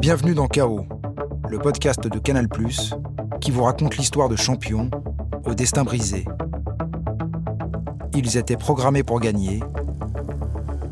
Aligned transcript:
Bienvenue 0.00 0.32
dans 0.32 0.46
Chaos, 0.46 0.86
le 1.48 1.58
podcast 1.58 2.06
de 2.06 2.18
Canal⁇ 2.20 2.46
qui 3.40 3.50
vous 3.50 3.64
raconte 3.64 3.96
l'histoire 3.96 4.28
de 4.28 4.36
champions 4.36 4.90
au 5.44 5.54
destin 5.54 5.82
brisé. 5.82 6.24
Ils 8.14 8.36
étaient 8.36 8.56
programmés 8.56 9.02
pour 9.02 9.18
gagner, 9.18 9.60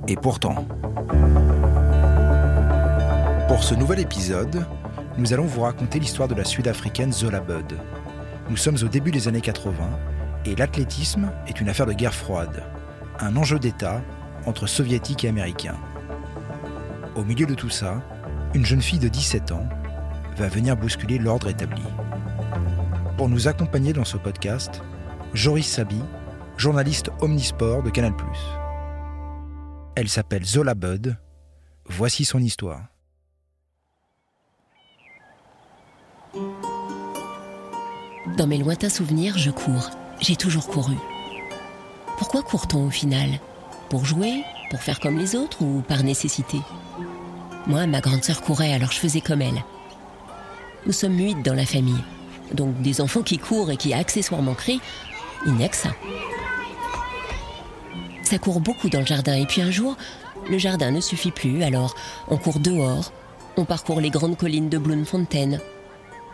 et 0.08 0.16
pourtant. 0.16 0.56
Pour 3.46 3.62
ce 3.62 3.76
nouvel 3.76 4.00
épisode, 4.00 4.66
nous 5.18 5.32
allons 5.32 5.46
vous 5.46 5.60
raconter 5.60 6.00
l'histoire 6.00 6.26
de 6.26 6.34
la 6.34 6.44
Sud-Africaine 6.44 7.12
Zola 7.12 7.38
Bud. 7.38 7.78
Nous 8.50 8.56
sommes 8.56 8.78
au 8.82 8.88
début 8.88 9.12
des 9.12 9.28
années 9.28 9.40
80 9.40 9.72
et 10.46 10.56
l'athlétisme 10.56 11.30
est 11.46 11.60
une 11.60 11.68
affaire 11.68 11.86
de 11.86 11.92
guerre 11.92 12.14
froide, 12.14 12.64
un 13.20 13.36
enjeu 13.36 13.60
d'État 13.60 14.02
entre 14.46 14.66
soviétiques 14.66 15.24
et 15.24 15.28
américains. 15.28 15.76
Au 17.14 17.22
milieu 17.22 17.46
de 17.46 17.54
tout 17.54 17.70
ça, 17.70 18.02
une 18.56 18.64
jeune 18.64 18.80
fille 18.80 18.98
de 18.98 19.08
17 19.08 19.52
ans 19.52 19.68
va 20.38 20.48
venir 20.48 20.78
bousculer 20.78 21.18
l'ordre 21.18 21.48
établi. 21.48 21.82
Pour 23.18 23.28
nous 23.28 23.48
accompagner 23.48 23.92
dans 23.92 24.06
ce 24.06 24.16
podcast, 24.16 24.80
Joris 25.34 25.66
Sabi, 25.66 26.00
journaliste 26.56 27.10
omnisport 27.20 27.82
de 27.82 27.90
Canal+. 27.90 28.14
Elle 29.94 30.08
s'appelle 30.08 30.46
Zola 30.46 30.74
Bud. 30.74 31.18
Voici 31.84 32.24
son 32.24 32.38
histoire. 32.38 32.80
Dans 38.38 38.46
mes 38.46 38.56
lointains 38.56 38.88
souvenirs, 38.88 39.36
je 39.36 39.50
cours. 39.50 39.90
J'ai 40.22 40.36
toujours 40.36 40.66
couru. 40.66 40.96
Pourquoi 42.16 42.42
court-on 42.42 42.86
au 42.86 42.90
final? 42.90 43.38
Pour 43.90 44.06
jouer? 44.06 44.42
Pour 44.70 44.80
faire 44.80 44.98
comme 44.98 45.18
les 45.18 45.36
autres 45.36 45.60
ou 45.60 45.82
par 45.82 46.02
nécessité? 46.02 46.58
Moi, 47.66 47.86
ma 47.86 48.00
grande 48.00 48.22
sœur 48.22 48.42
courait, 48.42 48.72
alors 48.72 48.92
je 48.92 48.98
faisais 48.98 49.20
comme 49.20 49.42
elle. 49.42 49.64
Nous 50.86 50.92
sommes 50.92 51.18
huit 51.18 51.42
dans 51.42 51.54
la 51.54 51.66
famille. 51.66 52.02
Donc 52.52 52.80
des 52.80 53.00
enfants 53.00 53.22
qui 53.22 53.38
courent 53.38 53.70
et 53.70 53.76
qui 53.76 53.92
accessoirement 53.92 54.54
crient, 54.54 54.80
il 55.46 55.54
n'y 55.54 55.64
a 55.64 55.68
que 55.68 55.76
ça. 55.76 55.90
Ça 58.22 58.38
court 58.38 58.60
beaucoup 58.60 58.88
dans 58.88 59.00
le 59.00 59.06
jardin 59.06 59.34
et 59.34 59.46
puis 59.46 59.62
un 59.62 59.70
jour, 59.70 59.96
le 60.48 60.58
jardin 60.58 60.90
ne 60.90 61.00
suffit 61.00 61.32
plus, 61.32 61.62
alors 61.62 61.94
on 62.28 62.36
court 62.36 62.60
dehors, 62.60 63.12
on 63.56 63.64
parcourt 63.64 64.00
les 64.00 64.10
grandes 64.10 64.36
collines 64.36 64.68
de 64.68 64.78
Bloemfontein, 64.78 65.58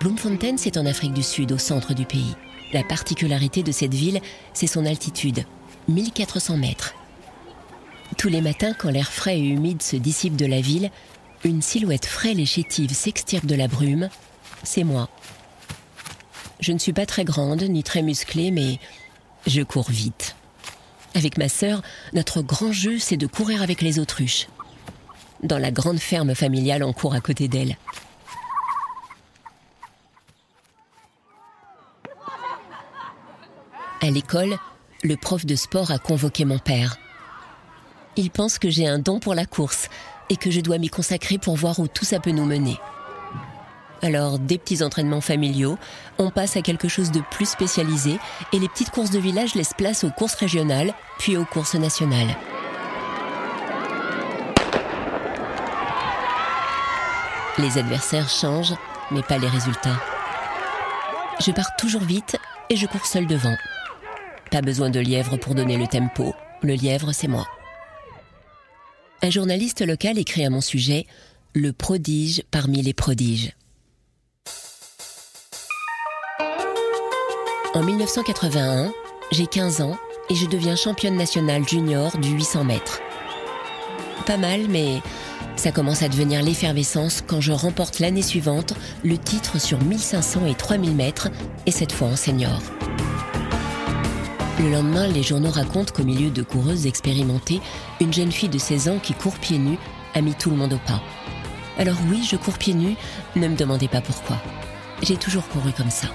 Bloemfontein, 0.03 0.57
c'est 0.57 0.79
en 0.79 0.87
Afrique 0.87 1.13
du 1.13 1.23
Sud, 1.23 1.53
au 1.53 1.59
centre 1.59 1.95
du 1.95 2.07
pays. 2.07 2.35
La 2.73 2.83
particularité 2.83 3.63
de 3.63 3.71
cette 3.71 3.95
ville, 3.95 4.21
c'est 4.53 4.67
son 4.67 4.85
altitude, 4.85 5.45
1400 5.87 6.57
mètres. 6.57 6.95
Tous 8.19 8.29
les 8.29 8.41
matins, 8.41 8.75
quand 8.77 8.91
l'air 8.91 9.13
frais 9.13 9.39
et 9.39 9.47
humide 9.47 9.81
se 9.81 9.95
dissipe 9.95 10.35
de 10.35 10.45
la 10.45 10.61
ville, 10.61 10.91
une 11.45 11.63
silhouette 11.63 12.07
frêle 12.07 12.41
et 12.41 12.47
chétive 12.47 12.93
s'extirpe 12.93 13.47
de 13.47 13.55
la 13.55 13.69
brume. 13.69 14.09
C'est 14.63 14.85
moi. 14.85 15.09
Je 16.61 16.73
ne 16.73 16.79
suis 16.79 16.93
pas 16.93 17.07
très 17.07 17.25
grande 17.25 17.63
ni 17.63 17.83
très 17.83 18.03
musclée, 18.03 18.51
mais 18.51 18.79
je 19.47 19.63
cours 19.63 19.91
vite. 19.91 20.37
Avec 21.15 21.37
ma 21.37 21.49
sœur, 21.49 21.83
notre 22.13 22.43
grand 22.43 22.73
jeu, 22.73 22.99
c'est 22.99 23.17
de 23.17 23.27
courir 23.27 23.63
avec 23.63 23.83
les 23.83 23.99
autruches. 23.99 24.47
Dans 25.43 25.59
la 25.59 25.73
grande 25.73 25.99
ferme 25.99 26.35
familiale, 26.35 26.85
on 26.85 26.93
court 26.93 27.15
à 27.15 27.21
côté 27.21 27.49
d'elle. 27.49 27.77
À 34.01 34.11
l'école, 34.11 34.57
le 35.03 35.17
prof 35.17 35.45
de 35.45 35.57
sport 35.57 35.91
a 35.91 35.99
convoqué 35.99 36.45
mon 36.45 36.59
père. 36.59 36.97
Il 38.17 38.31
pense 38.31 38.59
que 38.59 38.71
j'ai 38.71 38.87
un 38.87 38.99
don 38.99 39.21
pour 39.21 39.35
la 39.35 39.47
course 39.47 39.89
et 40.33 40.37
que 40.37 40.51
je 40.51 40.61
dois 40.63 40.79
m'y 40.79 40.89
consacrer 40.89 41.37
pour 41.37 41.57
voir 41.57 41.79
où 41.79 41.87
tout 41.87 42.07
ça 42.07 42.19
peut 42.19 42.31
nous 42.31 42.47
mener. 42.47 42.79
Alors, 44.01 44.39
des 44.39 44.57
petits 44.57 44.83
entraînements 44.83 45.21
familiaux, 45.21 45.79
on 46.19 46.31
passe 46.31 46.57
à 46.57 46.63
quelque 46.63 46.89
chose 46.89 47.13
de 47.13 47.21
plus 47.31 47.49
spécialisé 47.49 48.19
et 48.53 48.59
les 48.59 48.69
petites 48.69 48.91
courses 48.91 49.11
de 49.11 49.19
village 49.19 49.55
laissent 49.55 49.75
place 49.77 50.05
aux 50.05 50.11
courses 50.11 50.35
régionales, 50.35 50.95
puis 51.19 51.37
aux 51.37 51.45
courses 51.45 51.75
nationales. 51.75 52.35
Les 57.59 57.77
adversaires 57.77 58.31
changent, 58.31 58.75
mais 59.11 59.23
pas 59.23 59.37
les 59.37 59.49
résultats. 59.49 60.01
Je 61.45 61.53
pars 61.53 61.77
toujours 61.77 62.03
vite 62.03 62.39
et 62.71 62.77
je 62.77 62.87
cours 62.87 63.05
seul 63.05 63.27
devant. 63.27 63.57
Pas 64.51 64.63
besoin 64.63 64.89
de 64.89 64.99
lièvre 64.99 65.37
pour 65.37 65.55
donner 65.55 65.77
le 65.77 65.87
tempo. 65.87 66.35
Le 66.63 66.73
lièvre, 66.73 67.13
c'est 67.13 67.29
moi. 67.29 67.47
Un 69.25 69.31
journaliste 69.31 69.87
local 69.87 70.19
écrit 70.19 70.45
à 70.45 70.51
mon 70.51 70.61
sujet 70.61 71.07
Le 71.55 71.73
prodige 71.73 72.43
parmi 72.51 72.83
les 72.83 72.93
prodiges. 72.93 73.53
En 77.73 77.85
1981, 77.85 78.93
j'ai 79.31 79.47
15 79.47 79.81
ans 79.81 79.97
et 80.29 80.35
je 80.35 80.47
deviens 80.47 80.75
championne 80.75 81.17
nationale 81.17 81.67
junior 81.69 82.19
du 82.19 82.31
800 82.31 82.65
mètres. 82.65 83.01
Pas 84.27 84.39
mal, 84.39 84.67
mais 84.69 85.01
ça 85.55 85.71
commence 85.71 86.03
à 86.03 86.09
devenir 86.09 86.43
l'effervescence 86.43 87.23
quand 87.25 87.41
je 87.41 87.53
remporte 87.53 88.01
l'année 88.01 88.23
suivante 88.23 88.75
le 89.05 89.17
titre 89.19 89.61
sur 89.61 89.81
1500 89.81 90.47
et 90.47 90.55
3000 90.57 90.97
mètres, 90.97 91.29
et 91.67 91.71
cette 91.71 91.93
fois 91.93 92.09
en 92.09 92.17
senior. 92.17 92.61
Le 94.61 94.71
lendemain, 94.71 95.07
les 95.09 95.23
journaux 95.23 95.51
racontent 95.51 95.93
qu'au 95.93 96.05
milieu 96.05 96.31
de 96.31 96.43
coureuses 96.43 96.87
expérimentées, 96.87 97.61
une 98.01 98.13
jeune 98.13 98.31
fille 98.31 98.49
de 98.49 98.59
16 98.59 98.89
ans 98.89 98.99
qui 98.99 99.15
court 99.15 99.37
pieds 99.37 99.59
nus 99.59 99.79
a 100.15 100.21
mis 100.21 100.35
tout 100.35 100.51
le 100.51 100.57
monde 100.57 100.75
au 100.75 100.79
pas. 100.79 101.03
Alors 101.79 101.97
oui, 102.09 102.23
je 102.29 102.37
cours 102.37 102.59
pieds 102.59 102.75
nus, 102.75 102.97
ne 103.35 103.49
me 103.49 103.57
demandez 103.57 103.89
pas 103.89 104.03
pourquoi. 104.03 104.37
J'ai 105.03 105.17
toujours 105.17 105.49
couru 105.49 105.73
comme 105.73 105.91
ça. 105.91 106.09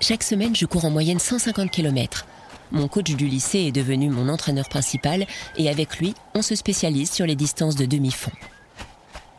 Chaque 0.00 0.24
semaine, 0.24 0.56
je 0.56 0.66
cours 0.66 0.84
en 0.84 0.90
moyenne 0.90 1.20
150 1.20 1.70
km. 1.70 2.26
Mon 2.72 2.88
coach 2.88 3.14
du 3.14 3.28
lycée 3.28 3.60
est 3.60 3.72
devenu 3.72 4.08
mon 4.08 4.28
entraîneur 4.28 4.68
principal 4.68 5.26
et 5.56 5.68
avec 5.68 5.98
lui, 5.98 6.14
on 6.34 6.42
se 6.42 6.56
spécialise 6.56 7.10
sur 7.10 7.26
les 7.26 7.36
distances 7.36 7.76
de 7.76 7.84
demi-fond. 7.84 8.32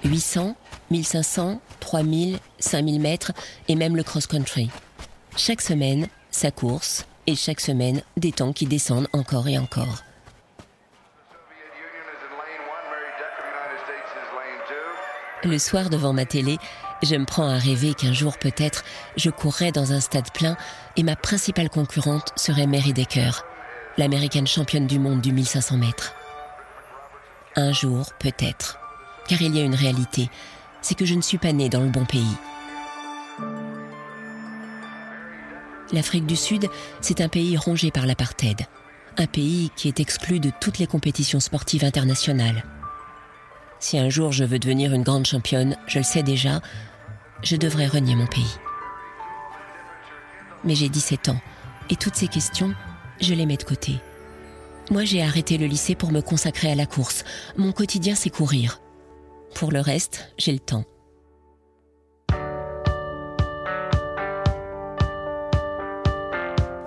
800, 0.06 0.56
1500, 0.94 1.60
3000, 1.80 2.38
5000 2.60 3.02
mètres 3.02 3.32
et 3.68 3.76
même 3.76 3.96
le 3.96 4.04
cross-country. 4.04 4.70
Chaque 5.36 5.62
semaine, 5.62 6.08
sa 6.30 6.52
course 6.52 7.08
et 7.26 7.36
chaque 7.36 7.62
semaine, 7.62 8.04
des 8.16 8.32
temps 8.32 8.54
qui 8.54 8.68
descendent 8.68 9.08
encore 9.12 9.48
et 9.48 9.58
encore. 9.58 10.04
Le 15.44 15.58
soir 15.58 15.90
devant 15.90 16.14
ma 16.14 16.26
télé, 16.26 16.58
je 17.02 17.16
me 17.16 17.26
prends 17.26 17.50
à 17.50 17.58
rêver 17.58 17.96
qu'un 17.96 18.14
jour 18.14 18.38
peut-être 18.38 18.84
je 19.18 19.32
courrais 19.32 19.72
dans 19.72 19.94
un 19.94 20.00
stade 20.00 20.32
plein 20.32 20.56
et 20.96 21.04
ma 21.04 21.16
principale 21.16 21.70
concurrente 21.70 22.32
serait 22.36 22.68
Mary 22.68 22.94
Decker, 22.94 23.44
l'américaine 23.98 24.48
championne 24.48 24.88
du 24.88 25.00
monde 25.00 25.22
du 25.22 25.34
1500 25.34 25.78
mètres. 25.78 26.14
Un 27.56 27.74
jour 27.74 28.14
peut-être, 28.20 28.80
car 29.28 29.42
il 29.42 29.56
y 29.56 29.60
a 29.60 29.64
une 29.64 29.76
réalité, 29.76 30.30
c'est 30.84 30.96
que 30.96 31.06
je 31.06 31.16
ne 31.16 31.22
suis 31.22 31.40
pas 31.40 31.54
née 31.54 31.70
dans 31.70 31.82
le 31.82 31.90
bon 31.90 32.06
pays. 32.06 32.38
L'Afrique 35.92 36.28
du 36.28 36.36
Sud, 36.36 36.70
c'est 37.02 37.22
un 37.22 37.30
pays 37.30 37.58
rongé 37.58 37.90
par 37.90 38.06
l'apartheid, 38.06 38.68
un 39.18 39.28
pays 39.28 39.72
qui 39.76 39.88
est 39.88 40.00
exclu 40.00 40.40
de 40.40 40.52
toutes 40.60 40.78
les 40.78 40.88
compétitions 40.88 41.40
sportives 41.40 41.84
internationales. 41.84 42.64
Si 43.80 43.98
un 43.98 44.10
jour 44.10 44.32
je 44.32 44.44
veux 44.44 44.60
devenir 44.60 44.94
une 44.94 45.04
grande 45.04 45.26
championne, 45.26 45.76
je 45.88 46.00
le 46.00 46.04
sais 46.04 46.24
déjà, 46.24 46.62
je 47.42 47.56
devrais 47.56 47.88
renier 47.88 48.16
mon 48.16 48.28
pays. 48.28 48.58
Mais 50.64 50.76
j'ai 50.76 50.90
17 50.90 51.30
ans, 51.30 51.42
et 51.90 51.96
toutes 51.96 52.16
ces 52.16 52.28
questions, 52.28 52.74
je 53.20 53.34
les 53.34 53.46
mets 53.46 53.58
de 53.58 53.64
côté. 53.64 54.00
Moi, 54.90 55.06
j'ai 55.06 55.22
arrêté 55.22 55.58
le 55.58 55.66
lycée 55.66 55.96
pour 55.96 56.12
me 56.12 56.22
consacrer 56.22 56.72
à 56.72 56.76
la 56.76 56.86
course. 56.86 57.24
Mon 57.58 57.72
quotidien, 57.72 58.16
c'est 58.16 58.30
courir. 58.30 58.82
Pour 59.56 59.72
le 59.72 59.80
reste, 59.80 60.30
j'ai 60.38 60.52
le 60.52 60.60
temps. 60.60 60.84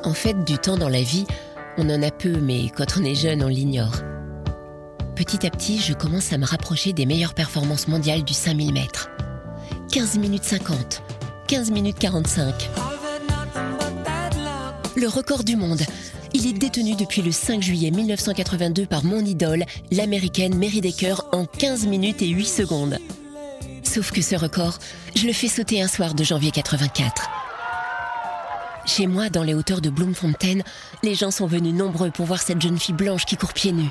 En 0.04 0.12
fait, 0.12 0.44
du 0.44 0.58
temps 0.58 0.76
dans 0.76 0.88
la 0.88 1.02
vie, 1.02 1.26
on 1.78 1.88
en 1.90 2.02
a 2.02 2.10
peu, 2.10 2.38
mais 2.40 2.68
quand 2.70 2.96
on 2.98 3.04
est 3.04 3.14
jeune, 3.14 3.42
on 3.42 3.48
l'ignore. 3.48 3.94
Petit 5.14 5.46
à 5.46 5.50
petit, 5.50 5.78
je 5.78 5.94
commence 5.94 6.32
à 6.32 6.38
me 6.38 6.44
rapprocher 6.44 6.92
des 6.92 7.06
meilleures 7.06 7.34
performances 7.34 7.88
mondiales 7.88 8.22
du 8.22 8.34
5000 8.34 8.72
mètres. 8.72 9.08
15 9.92 10.19
minutes 10.19 10.44
50, 10.44 11.02
15 11.48 11.70
minutes 11.70 11.98
45. 11.98 12.70
Le 14.96 15.08
record 15.08 15.44
du 15.44 15.56
monde, 15.56 15.82
il 16.36 16.46
est 16.46 16.52
détenu 16.52 16.94
depuis 16.96 17.22
le 17.22 17.32
5 17.32 17.62
juillet 17.62 17.90
1982 17.90 18.84
par 18.84 19.04
mon 19.04 19.24
idole, 19.24 19.64
l'américaine 19.90 20.54
Mary 20.54 20.82
Decker, 20.82 21.22
en 21.32 21.46
15 21.46 21.86
minutes 21.86 22.20
et 22.20 22.28
8 22.28 22.44
secondes. 22.44 22.98
Sauf 23.82 24.12
que 24.12 24.20
ce 24.20 24.34
record, 24.34 24.78
je 25.14 25.26
le 25.26 25.32
fais 25.32 25.48
sauter 25.48 25.80
un 25.80 25.88
soir 25.88 26.12
de 26.12 26.22
janvier 26.24 26.50
84. 26.50 27.30
Chez 28.84 29.06
moi, 29.06 29.30
dans 29.30 29.44
les 29.44 29.54
hauteurs 29.54 29.80
de 29.80 29.88
Bloemfontein, 29.88 30.58
les 31.02 31.14
gens 31.14 31.30
sont 31.30 31.46
venus 31.46 31.72
nombreux 31.72 32.10
pour 32.10 32.26
voir 32.26 32.42
cette 32.42 32.60
jeune 32.60 32.78
fille 32.78 32.94
blanche 32.94 33.24
qui 33.24 33.38
court 33.38 33.54
pieds 33.54 33.72
nus. 33.72 33.90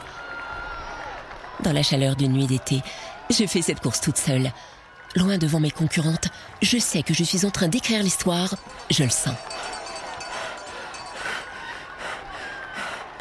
Dans 1.64 1.74
la 1.74 1.82
chaleur 1.82 2.16
d'une 2.16 2.34
nuit 2.34 2.46
d'été, 2.46 2.84
je 3.32 3.48
fais 3.48 3.64
cette 3.64 3.80
course 3.80 4.02
toute 4.02 4.18
seule. 4.18 4.52
Loin 5.16 5.40
devant 5.40 5.60
mes 5.60 5.72
concurrentes, 5.72 6.28
je 6.62 6.78
sais 6.78 7.02
que 7.02 7.16
je 7.16 7.24
suis 7.24 7.44
en 7.44 7.50
train 7.50 7.70
d'écrire 7.70 8.04
l'histoire, 8.04 8.54
je 8.92 9.04
le 9.04 9.10
sens. 9.10 9.34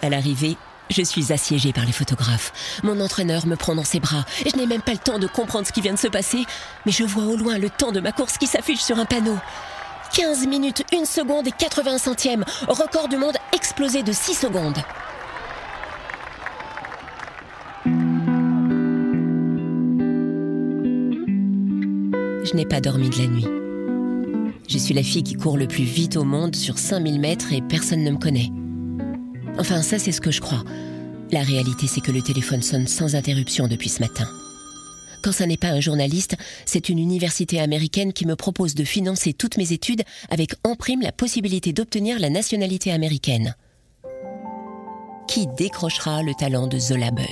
À 0.04 0.10
l'arrivée, 0.10 0.58
je 0.90 1.00
suis 1.00 1.32
assiégée 1.32 1.72
par 1.72 1.86
les 1.86 1.92
photographes. 1.92 2.52
Mon 2.82 3.00
entraîneur 3.00 3.46
me 3.46 3.56
prend 3.56 3.74
dans 3.74 3.84
ses 3.84 4.00
bras. 4.00 4.26
Et 4.44 4.50
je 4.50 4.56
n'ai 4.56 4.66
même 4.66 4.82
pas 4.82 4.92
le 4.92 4.98
temps 4.98 5.18
de 5.18 5.26
comprendre 5.26 5.66
ce 5.66 5.72
qui 5.72 5.80
vient 5.80 5.94
de 5.94 5.98
se 5.98 6.08
passer, 6.08 6.44
mais 6.84 6.92
je 6.92 7.04
vois 7.04 7.24
au 7.24 7.36
loin 7.36 7.56
le 7.56 7.70
temps 7.70 7.90
de 7.90 8.00
ma 8.00 8.12
course 8.12 8.36
qui 8.36 8.46
s'affiche 8.46 8.82
sur 8.82 8.98
un 8.98 9.06
panneau. 9.06 9.38
15 10.12 10.46
minutes, 10.46 10.84
1 10.92 11.06
seconde 11.06 11.46
et 11.46 11.52
80 11.52 11.96
centièmes. 11.96 12.44
Record 12.68 13.08
du 13.08 13.16
monde 13.16 13.38
explosé 13.54 14.02
de 14.02 14.12
6 14.12 14.34
secondes. 14.34 14.76
Je 22.44 22.54
n'ai 22.54 22.66
pas 22.66 22.82
dormi 22.82 23.08
de 23.08 23.16
la 23.16 23.26
nuit. 23.26 23.46
Je 24.68 24.76
suis 24.76 24.92
la 24.92 25.02
fille 25.02 25.22
qui 25.22 25.32
court 25.32 25.56
le 25.56 25.66
plus 25.66 25.84
vite 25.84 26.18
au 26.18 26.24
monde 26.24 26.54
sur 26.54 26.78
5000 26.78 27.18
mètres 27.20 27.54
et 27.54 27.62
personne 27.62 28.04
ne 28.04 28.10
me 28.10 28.18
connaît. 28.18 28.50
Enfin, 29.58 29.82
ça 29.82 29.98
c'est 29.98 30.12
ce 30.12 30.20
que 30.20 30.30
je 30.30 30.40
crois. 30.40 30.64
La 31.30 31.42
réalité 31.42 31.86
c'est 31.86 32.00
que 32.00 32.12
le 32.12 32.22
téléphone 32.22 32.62
sonne 32.62 32.86
sans 32.86 33.14
interruption 33.14 33.68
depuis 33.68 33.88
ce 33.88 34.00
matin. 34.00 34.28
Quand 35.22 35.32
ça 35.32 35.46
n'est 35.46 35.56
pas 35.56 35.68
un 35.68 35.80
journaliste, 35.80 36.36
c'est 36.66 36.90
une 36.90 36.98
université 36.98 37.58
américaine 37.58 38.12
qui 38.12 38.26
me 38.26 38.36
propose 38.36 38.74
de 38.74 38.84
financer 38.84 39.32
toutes 39.32 39.56
mes 39.56 39.72
études 39.72 40.02
avec 40.28 40.54
en 40.64 40.74
prime 40.74 41.00
la 41.00 41.12
possibilité 41.12 41.72
d'obtenir 41.72 42.18
la 42.18 42.28
nationalité 42.28 42.92
américaine. 42.92 43.54
Qui 45.26 45.46
décrochera 45.56 46.22
le 46.22 46.34
talent 46.34 46.66
de 46.66 46.78
Zola 46.78 47.10
Bud 47.10 47.24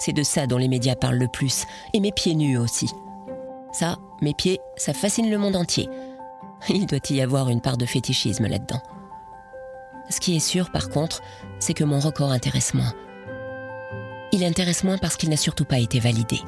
C'est 0.00 0.12
de 0.12 0.24
ça 0.24 0.48
dont 0.48 0.58
les 0.58 0.66
médias 0.66 0.96
parlent 0.96 1.18
le 1.18 1.28
plus, 1.28 1.66
et 1.94 2.00
mes 2.00 2.10
pieds 2.10 2.34
nus 2.34 2.58
aussi. 2.58 2.90
Ça, 3.72 3.98
mes 4.20 4.34
pieds, 4.34 4.58
ça 4.76 4.92
fascine 4.92 5.30
le 5.30 5.38
monde 5.38 5.54
entier. 5.54 5.88
Il 6.68 6.86
doit 6.86 6.98
y 7.10 7.20
avoir 7.20 7.48
une 7.48 7.60
part 7.60 7.76
de 7.76 7.86
fétichisme 7.86 8.48
là-dedans. 8.48 8.82
Ce 10.10 10.20
qui 10.20 10.36
est 10.36 10.40
sûr, 10.40 10.70
par 10.70 10.88
contre, 10.88 11.22
c'est 11.58 11.74
que 11.74 11.84
mon 11.84 12.00
record 12.00 12.32
intéresse 12.32 12.74
moins. 12.74 12.94
Il 14.32 14.44
intéresse 14.44 14.84
moins 14.84 14.98
parce 14.98 15.16
qu'il 15.16 15.30
n'a 15.30 15.36
surtout 15.36 15.64
pas 15.64 15.78
été 15.78 16.00
validé. 16.00 16.40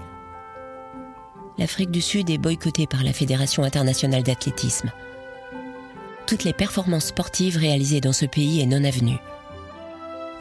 L'Afrique 1.59 1.91
du 1.91 2.01
Sud 2.01 2.31
est 2.31 2.39
boycottée 2.39 2.87
par 2.87 3.03
la 3.03 3.13
Fédération 3.13 3.63
internationale 3.65 4.23
d'athlétisme. 4.23 4.91
Toutes 6.27 6.45
les 6.45 6.53
performances 6.53 7.07
sportives 7.07 7.57
réalisées 7.57 8.01
dans 8.01 8.13
ce 8.13 8.25
pays 8.25 8.61
est 8.61 8.67
non 8.67 8.85
avenue. 8.85 9.19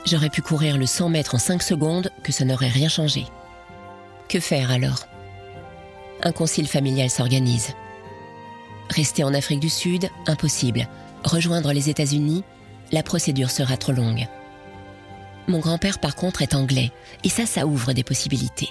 J'aurais 0.06 0.30
pu 0.30 0.42
courir 0.42 0.78
le 0.78 0.86
100 0.86 1.10
mètres 1.10 1.36
en 1.36 1.40
5 1.40 1.62
secondes, 1.62 2.12
que 2.24 2.32
ça 2.32 2.46
n'aurait 2.46 2.70
rien 2.70 2.88
changé. 2.88 3.26
Que 4.28 4.40
faire 4.40 4.72
alors? 4.72 5.08
Un 6.22 6.32
concile 6.32 6.68
familial 6.68 7.10
s'organise. 7.10 7.74
Rester 8.90 9.24
en 9.24 9.34
Afrique 9.34 9.60
du 9.60 9.70
Sud, 9.70 10.10
impossible. 10.28 10.88
Rejoindre 11.24 11.74
les 11.74 11.90
États-Unis, 11.90 12.44
la 12.92 13.04
procédure 13.04 13.52
sera 13.52 13.78
trop 13.78 13.92
longue. 13.92 14.28
Mon 15.48 15.60
grand-père, 15.60 16.00
par 16.00 16.16
contre, 16.16 16.42
est 16.42 16.54
anglais, 16.54 16.92
et 17.24 17.30
ça, 17.30 17.46
ça 17.46 17.66
ouvre 17.66 17.94
des 17.94 18.04
possibilités. 18.04 18.70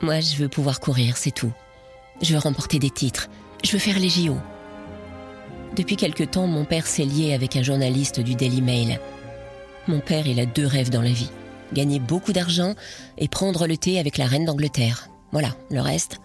Moi, 0.00 0.20
je 0.20 0.36
veux 0.36 0.48
pouvoir 0.48 0.80
courir, 0.80 1.16
c'est 1.16 1.30
tout. 1.30 1.52
Je 2.22 2.32
veux 2.32 2.38
remporter 2.38 2.78
des 2.78 2.90
titres, 2.90 3.28
je 3.62 3.72
veux 3.72 3.78
faire 3.78 3.98
les 3.98 4.08
JO. 4.08 4.36
Depuis 5.76 5.96
quelque 5.96 6.24
temps, 6.24 6.46
mon 6.46 6.64
père 6.64 6.86
s'est 6.86 7.04
lié 7.04 7.34
avec 7.34 7.56
un 7.56 7.62
journaliste 7.62 8.20
du 8.20 8.34
Daily 8.36 8.62
Mail. 8.62 9.00
Mon 9.88 10.00
père, 10.00 10.26
il 10.26 10.38
a 10.38 10.46
deux 10.46 10.66
rêves 10.66 10.90
dans 10.90 11.02
la 11.02 11.10
vie. 11.10 11.30
Gagner 11.72 11.98
beaucoup 11.98 12.32
d'argent 12.32 12.74
et 13.18 13.28
prendre 13.28 13.66
le 13.66 13.76
thé 13.76 13.98
avec 13.98 14.16
la 14.16 14.26
reine 14.26 14.44
d'Angleterre. 14.44 15.08
Voilà, 15.32 15.48
le 15.70 15.80
reste, 15.80 16.20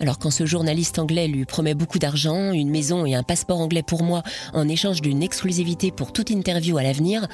alors 0.00 0.18
quand 0.18 0.30
ce 0.30 0.44
journaliste 0.44 0.98
anglais 0.98 1.26
lui 1.26 1.44
promet 1.44 1.74
beaucoup 1.74 1.98
d'argent, 1.98 2.52
une 2.52 2.70
maison 2.70 3.06
et 3.06 3.14
un 3.14 3.22
passeport 3.22 3.60
anglais 3.60 3.82
pour 3.82 4.02
moi 4.02 4.22
en 4.52 4.68
échange 4.68 5.00
d'une 5.00 5.22
exclusivité 5.22 5.90
pour 5.90 6.12
toute 6.12 6.30
interview 6.30 6.76
à 6.76 6.82
l'avenir, 6.82 7.26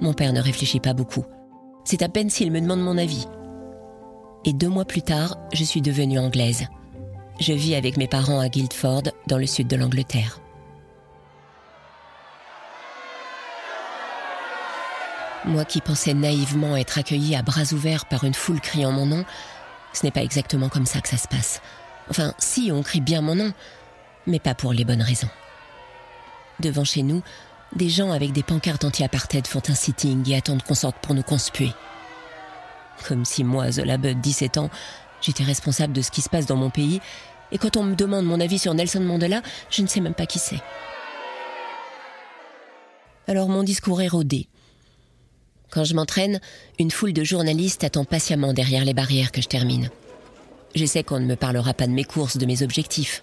mon 0.00 0.12
père 0.12 0.32
ne 0.32 0.40
réfléchit 0.40 0.80
pas 0.80 0.94
beaucoup. 0.94 1.24
C'est 1.84 2.02
à 2.02 2.08
peine 2.08 2.30
s'il 2.30 2.50
me 2.50 2.60
demande 2.60 2.80
mon 2.80 2.98
avis. 2.98 3.26
Et 4.44 4.52
deux 4.52 4.68
mois 4.68 4.84
plus 4.84 5.02
tard, 5.02 5.36
je 5.52 5.64
suis 5.64 5.82
devenue 5.82 6.18
anglaise. 6.18 6.66
Je 7.38 7.52
vis 7.52 7.74
avec 7.74 7.96
mes 7.96 8.08
parents 8.08 8.40
à 8.40 8.48
Guildford, 8.48 9.02
dans 9.26 9.38
le 9.38 9.46
sud 9.46 9.66
de 9.66 9.76
l'Angleterre. 9.76 10.40
Moi 15.46 15.64
qui 15.64 15.80
pensais 15.80 16.12
naïvement 16.12 16.76
être 16.76 16.98
accueillie 16.98 17.34
à 17.34 17.42
bras 17.42 17.72
ouverts 17.72 18.06
par 18.06 18.24
une 18.24 18.34
foule 18.34 18.60
criant 18.60 18.92
mon 18.92 19.06
nom, 19.06 19.24
ce 19.94 20.04
n'est 20.04 20.12
pas 20.12 20.22
exactement 20.22 20.68
comme 20.68 20.86
ça 20.86 21.00
que 21.00 21.08
ça 21.08 21.16
se 21.16 21.28
passe. 21.28 21.62
Enfin, 22.10 22.34
si, 22.38 22.70
on 22.72 22.82
crie 22.82 23.00
bien 23.00 23.20
mon 23.20 23.36
nom, 23.36 23.52
mais 24.26 24.40
pas 24.40 24.54
pour 24.54 24.72
les 24.72 24.84
bonnes 24.84 25.02
raisons. 25.02 25.30
Devant 26.58 26.84
chez 26.84 27.02
nous, 27.02 27.22
des 27.74 27.88
gens 27.88 28.10
avec 28.10 28.32
des 28.32 28.42
pancartes 28.42 28.84
anti-apartheid 28.84 29.46
font 29.46 29.62
un 29.68 29.74
sitting 29.74 30.28
et 30.28 30.36
attendent 30.36 30.62
qu'on 30.62 30.74
sorte 30.74 30.96
pour 30.96 31.14
nous 31.14 31.22
conspuer. 31.22 31.72
Comme 33.06 33.24
si 33.24 33.44
moi, 33.44 33.70
Zola 33.70 33.96
Bud, 33.96 34.20
17 34.20 34.58
ans, 34.58 34.70
j'étais 35.20 35.44
responsable 35.44 35.92
de 35.92 36.02
ce 36.02 36.10
qui 36.10 36.20
se 36.20 36.28
passe 36.28 36.46
dans 36.46 36.56
mon 36.56 36.70
pays, 36.70 37.00
et 37.52 37.58
quand 37.58 37.76
on 37.76 37.84
me 37.84 37.94
demande 37.94 38.26
mon 38.26 38.40
avis 38.40 38.58
sur 38.58 38.74
Nelson 38.74 39.00
Mandela, 39.00 39.42
je 39.70 39.82
ne 39.82 39.86
sais 39.86 40.00
même 40.00 40.14
pas 40.14 40.26
qui 40.26 40.38
c'est. 40.38 40.60
Alors 43.26 43.48
mon 43.48 43.62
discours 43.62 44.02
est 44.02 44.08
rodé. 44.08 44.48
Quand 45.70 45.84
je 45.84 45.94
m'entraîne, 45.94 46.40
une 46.80 46.90
foule 46.90 47.12
de 47.12 47.22
journalistes 47.22 47.84
attend 47.84 48.04
patiemment 48.04 48.52
derrière 48.52 48.84
les 48.84 48.94
barrières 48.94 49.30
que 49.30 49.40
je 49.40 49.48
termine. 49.48 49.88
Je 50.74 50.86
sais 50.86 51.02
qu'on 51.02 51.18
ne 51.18 51.26
me 51.26 51.36
parlera 51.36 51.74
pas 51.74 51.86
de 51.86 51.92
mes 51.92 52.04
courses, 52.04 52.36
de 52.36 52.46
mes 52.46 52.62
objectifs. 52.62 53.22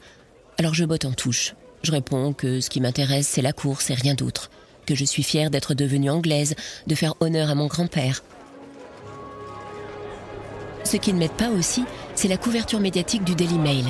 Alors 0.57 0.73
je 0.73 0.83
botte 0.83 1.05
en 1.05 1.13
touche. 1.13 1.55
Je 1.83 1.91
réponds 1.91 2.33
que 2.33 2.59
ce 2.59 2.69
qui 2.69 2.81
m'intéresse, 2.81 3.27
c'est 3.27 3.41
la 3.41 3.53
course 3.53 3.89
et 3.89 3.93
rien 3.93 4.15
d'autre. 4.15 4.49
Que 4.85 4.95
je 4.95 5.05
suis 5.05 5.23
fière 5.23 5.49
d'être 5.49 5.73
devenue 5.73 6.09
anglaise, 6.09 6.55
de 6.87 6.95
faire 6.95 7.15
honneur 7.19 7.49
à 7.49 7.55
mon 7.55 7.67
grand-père. 7.67 8.23
Ce 10.83 10.97
qui 10.97 11.13
ne 11.13 11.19
m'aide 11.19 11.31
pas 11.31 11.49
aussi, 11.49 11.83
c'est 12.15 12.27
la 12.27 12.37
couverture 12.37 12.79
médiatique 12.79 13.23
du 13.23 13.35
Daily 13.35 13.59
Mail. 13.59 13.85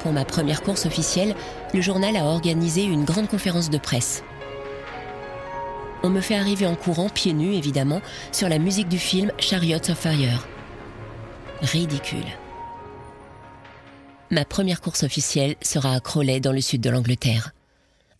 Pour 0.00 0.12
ma 0.12 0.24
première 0.24 0.62
course 0.62 0.86
officielle, 0.86 1.34
le 1.74 1.80
journal 1.80 2.16
a 2.16 2.24
organisé 2.24 2.84
une 2.84 3.04
grande 3.04 3.28
conférence 3.28 3.70
de 3.70 3.78
presse. 3.78 4.22
On 6.06 6.08
me 6.08 6.20
fait 6.20 6.36
arriver 6.36 6.66
en 6.66 6.76
courant, 6.76 7.08
pieds 7.08 7.32
nus 7.32 7.54
évidemment, 7.54 8.00
sur 8.30 8.48
la 8.48 8.60
musique 8.60 8.86
du 8.86 8.96
film 8.96 9.32
Chariots 9.40 9.90
of 9.90 9.98
Fire. 9.98 10.46
Ridicule. 11.62 12.24
Ma 14.30 14.44
première 14.44 14.80
course 14.80 15.02
officielle 15.02 15.56
sera 15.62 15.94
à 15.94 15.98
Crowley 15.98 16.38
dans 16.38 16.52
le 16.52 16.60
sud 16.60 16.80
de 16.80 16.90
l'Angleterre. 16.90 17.50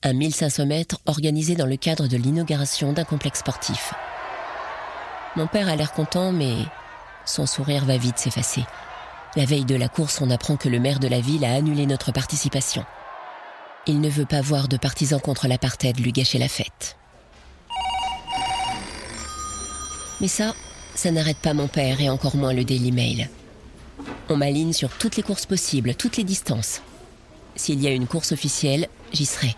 Un 0.02 0.14
1500 0.14 0.66
mètres 0.66 0.98
organisé 1.06 1.54
dans 1.54 1.64
le 1.64 1.76
cadre 1.76 2.08
de 2.08 2.16
l'inauguration 2.16 2.92
d'un 2.92 3.04
complexe 3.04 3.38
sportif. 3.38 3.94
Mon 5.36 5.46
père 5.46 5.68
a 5.68 5.76
l'air 5.76 5.92
content, 5.92 6.32
mais 6.32 6.56
son 7.24 7.46
sourire 7.46 7.84
va 7.84 7.98
vite 7.98 8.18
s'effacer. 8.18 8.64
La 9.36 9.44
veille 9.44 9.64
de 9.64 9.76
la 9.76 9.88
course, 9.88 10.20
on 10.20 10.30
apprend 10.30 10.56
que 10.56 10.68
le 10.68 10.80
maire 10.80 10.98
de 10.98 11.06
la 11.06 11.20
ville 11.20 11.44
a 11.44 11.54
annulé 11.54 11.86
notre 11.86 12.10
participation. 12.10 12.84
Il 13.86 14.00
ne 14.00 14.10
veut 14.10 14.26
pas 14.26 14.40
voir 14.40 14.66
de 14.66 14.76
partisans 14.76 15.20
contre 15.20 15.46
l'apartheid 15.46 16.00
lui 16.00 16.10
gâcher 16.10 16.38
la 16.38 16.48
fête. 16.48 16.96
Mais 20.20 20.28
ça, 20.28 20.54
ça 20.94 21.10
n'arrête 21.10 21.36
pas 21.38 21.54
mon 21.54 21.68
père 21.68 22.00
et 22.00 22.08
encore 22.08 22.36
moins 22.36 22.52
le 22.52 22.64
Daily 22.64 22.92
Mail. 22.92 23.28
On 24.28 24.36
m'aligne 24.36 24.72
sur 24.72 24.90
toutes 24.90 25.16
les 25.16 25.22
courses 25.22 25.46
possibles, 25.46 25.94
toutes 25.94 26.16
les 26.16 26.24
distances. 26.24 26.80
S'il 27.54 27.80
y 27.80 27.86
a 27.86 27.92
une 27.92 28.06
course 28.06 28.32
officielle, 28.32 28.88
j'y 29.12 29.26
serai. 29.26 29.54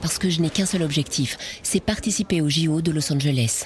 Parce 0.00 0.18
que 0.18 0.28
je 0.30 0.40
n'ai 0.40 0.50
qu'un 0.50 0.66
seul 0.66 0.82
objectif, 0.82 1.38
c'est 1.62 1.80
participer 1.80 2.40
au 2.40 2.48
JO 2.48 2.82
de 2.82 2.90
Los 2.90 3.12
Angeles. 3.12 3.64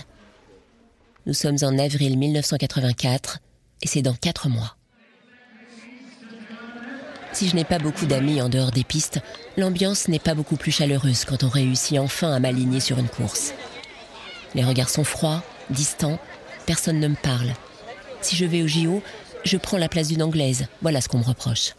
Nous 1.27 1.35
sommes 1.35 1.59
en 1.63 1.79
avril 1.79 2.17
1984 2.19 3.39
et 3.83 3.87
c'est 3.87 4.03
dans 4.03 4.15
quatre 4.15 4.49
mois. 4.49 4.77
Si 7.33 7.49
je 7.49 7.55
n'ai 7.55 7.65
pas 7.65 7.79
beaucoup 7.79 8.07
d'amis 8.07 8.41
en 8.41 8.49
dehors 8.49 8.71
des 8.71 8.85
pistes, 8.85 9.21
l'ambiance 9.57 10.09
n'est 10.09 10.19
pas 10.19 10.35
beaucoup 10.35 10.57
plus 10.57 10.73
chaleureuse 10.73 11.25
quand 11.25 11.45
on 11.45 11.49
réussit 11.49 11.99
enfin 11.99 12.33
à 12.33 12.41
m'aligner 12.41 12.81
sur 12.81 12.99
une 12.99 13.09
course. 13.09 13.53
Les 14.55 14.65
regards 14.65 14.89
sont 14.89 15.05
froids, 15.05 15.43
distant, 15.71 16.19
personne 16.67 17.01
ne 17.01 17.09
me 17.09 17.17
parle. 17.17 17.53
Si 18.21 18.37
je 18.37 18.45
vais 18.45 18.63
au 18.63 18.67
JO, 18.67 19.03
je 19.45 19.57
prends 19.57 19.79
la 19.79 19.89
place 19.89 20.09
d'une 20.09 20.23
Anglaise. 20.23 20.67
Voilà 20.83 21.01
ce 21.01 21.09
qu'on 21.09 21.19
me 21.19 21.25
reproche. 21.25 21.75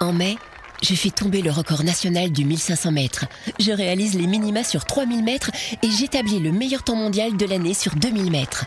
En 0.00 0.12
mai, 0.12 0.36
je 0.82 0.94
fais 0.94 1.10
tomber 1.10 1.40
le 1.40 1.50
record 1.50 1.82
national 1.82 2.30
du 2.30 2.44
1500 2.44 2.92
mètres. 2.92 3.24
Je 3.58 3.72
réalise 3.72 4.14
les 4.14 4.26
minima 4.26 4.62
sur 4.62 4.84
3000 4.84 5.24
mètres 5.24 5.50
et 5.82 5.90
j'établis 5.90 6.38
le 6.38 6.52
meilleur 6.52 6.82
temps 6.82 6.96
mondial 6.96 7.36
de 7.36 7.46
l'année 7.46 7.74
sur 7.74 7.94
2000 7.96 8.30
mètres. 8.30 8.66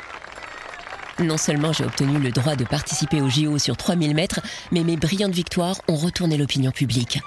Non 1.19 1.37
seulement 1.37 1.73
j'ai 1.73 1.83
obtenu 1.83 2.17
le 2.17 2.31
droit 2.31 2.55
de 2.55 2.63
participer 2.63 3.21
au 3.21 3.29
JO 3.29 3.57
sur 3.59 3.77
3000 3.77 4.15
mètres, 4.15 4.39
mais 4.71 4.83
mes 4.83 4.97
brillantes 4.97 5.33
victoires 5.33 5.81
ont 5.87 5.95
retourné 5.95 6.37
l'opinion 6.37 6.71
publique. 6.71 7.19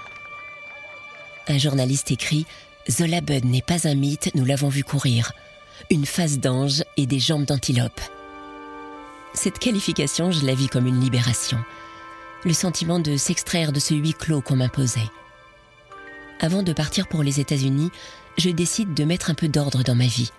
Un 1.47 1.59
journaliste 1.59 2.11
écrit 2.11 2.47
Zola 2.91 3.21
Bud 3.21 3.45
n'est 3.45 3.63
pas 3.63 3.87
un 3.87 3.95
mythe, 3.95 4.35
nous 4.35 4.45
l'avons 4.45 4.69
vu 4.69 4.83
courir. 4.83 5.33
Une 5.91 6.07
face 6.07 6.39
d'ange 6.39 6.83
et 6.97 7.07
des 7.07 7.21
jambes 7.21 7.45
d'antilope. 7.45 8.01
Cette 9.35 9.59
qualification, 9.59 10.31
je 10.33 10.45
la 10.45 10.55
vis 10.55 10.69
comme 10.69 10.87
une 10.87 11.01
libération. 11.01 11.59
Le 12.45 12.53
sentiment 12.53 12.99
de 12.99 13.17
s'extraire 13.17 13.73
de 13.73 13.79
ce 13.79 13.95
huis 13.95 14.15
clos 14.15 14.41
qu'on 14.41 14.57
m'imposait. 14.57 15.01
Avant 16.41 16.65
de 16.65 16.73
partir 16.73 17.07
pour 17.07 17.23
les 17.23 17.39
États-Unis, 17.39 17.91
je 18.37 18.51
décide 18.51 18.95
de 18.95 19.05
mettre 19.05 19.31
un 19.31 19.35
peu 19.35 19.49
d'ordre 19.49 19.85
dans 19.85 19.95
ma 19.95 20.07
vie. 20.07 20.33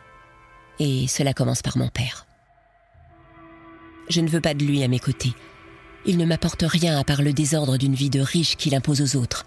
Et 0.80 1.08
cela 1.08 1.34
commence 1.34 1.62
par 1.62 1.78
mon 1.78 1.88
père. 1.88 2.28
Je 4.10 4.20
ne 4.20 4.28
veux 4.28 4.42
pas 4.42 4.54
de 4.54 4.66
lui 4.66 4.84
à 4.84 4.90
mes 4.90 5.00
côtés. 5.00 5.34
Il 6.06 6.18
ne 6.18 6.26
m'apporte 6.26 6.66
rien 6.68 7.00
à 7.00 7.06
part 7.06 7.22
le 7.22 7.32
désordre 7.32 7.78
d'une 7.78 7.96
vie 7.96 8.10
de 8.10 8.20
riche 8.20 8.58
qu'il 8.58 8.76
impose 8.76 9.02
aux 9.02 9.18
autres. 9.18 9.46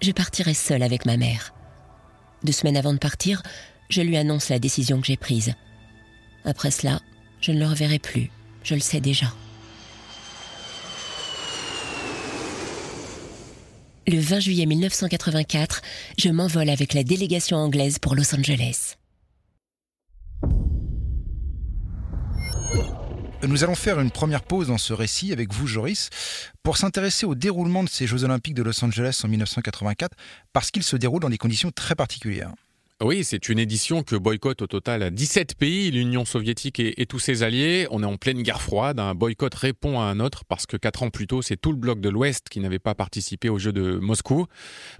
Je 0.00 0.12
partirai 0.12 0.54
seule 0.54 0.84
avec 0.84 1.04
ma 1.04 1.16
mère. 1.16 1.52
Deux 2.44 2.52
semaines 2.52 2.76
avant 2.76 2.92
de 2.92 2.98
partir, 2.98 3.42
je 3.88 4.02
lui 4.02 4.16
annonce 4.16 4.48
la 4.48 4.58
décision 4.58 5.00
que 5.00 5.06
j'ai 5.06 5.16
prise. 5.16 5.54
Après 6.44 6.70
cela, 6.70 7.00
je 7.40 7.52
ne 7.52 7.60
le 7.60 7.66
reverrai 7.66 7.98
plus, 7.98 8.30
je 8.64 8.74
le 8.74 8.80
sais 8.80 9.00
déjà. 9.00 9.26
Le 14.08 14.18
20 14.18 14.40
juillet 14.40 14.66
1984, 14.66 15.80
je 16.18 16.28
m'envole 16.30 16.70
avec 16.70 16.92
la 16.92 17.04
délégation 17.04 17.56
anglaise 17.56 17.98
pour 18.00 18.16
Los 18.16 18.34
Angeles. 18.34 18.96
Nous 23.46 23.64
allons 23.64 23.74
faire 23.74 23.98
une 23.98 24.12
première 24.12 24.42
pause 24.42 24.68
dans 24.68 24.78
ce 24.78 24.92
récit 24.92 25.32
avec 25.32 25.52
vous, 25.52 25.66
Joris, 25.66 26.10
pour 26.62 26.76
s'intéresser 26.76 27.26
au 27.26 27.34
déroulement 27.34 27.82
de 27.82 27.88
ces 27.88 28.06
Jeux 28.06 28.22
Olympiques 28.22 28.54
de 28.54 28.62
Los 28.62 28.84
Angeles 28.84 29.20
en 29.24 29.28
1984, 29.28 30.16
parce 30.52 30.70
qu'ils 30.70 30.84
se 30.84 30.94
déroulent 30.94 31.22
dans 31.22 31.28
des 31.28 31.38
conditions 31.38 31.72
très 31.72 31.96
particulières. 31.96 32.52
Oui, 33.04 33.24
c'est 33.24 33.48
une 33.48 33.58
édition 33.58 34.04
que 34.04 34.14
boycott 34.14 34.62
au 34.62 34.68
total 34.68 35.10
17 35.10 35.56
pays, 35.56 35.90
l'Union 35.90 36.24
soviétique 36.24 36.78
et, 36.78 37.04
tous 37.06 37.18
ses 37.18 37.42
alliés. 37.42 37.88
On 37.90 38.04
est 38.04 38.06
en 38.06 38.16
pleine 38.16 38.42
guerre 38.42 38.62
froide. 38.62 39.00
Un 39.00 39.16
boycott 39.16 39.52
répond 39.56 39.98
à 39.98 40.04
un 40.04 40.20
autre 40.20 40.44
parce 40.44 40.66
que 40.66 40.76
quatre 40.76 41.02
ans 41.02 41.10
plus 41.10 41.26
tôt, 41.26 41.42
c'est 41.42 41.56
tout 41.56 41.72
le 41.72 41.76
bloc 41.76 42.00
de 42.00 42.08
l'Ouest 42.08 42.48
qui 42.48 42.60
n'avait 42.60 42.78
pas 42.78 42.94
participé 42.94 43.48
aux 43.48 43.58
Jeux 43.58 43.72
de 43.72 43.98
Moscou. 43.98 44.46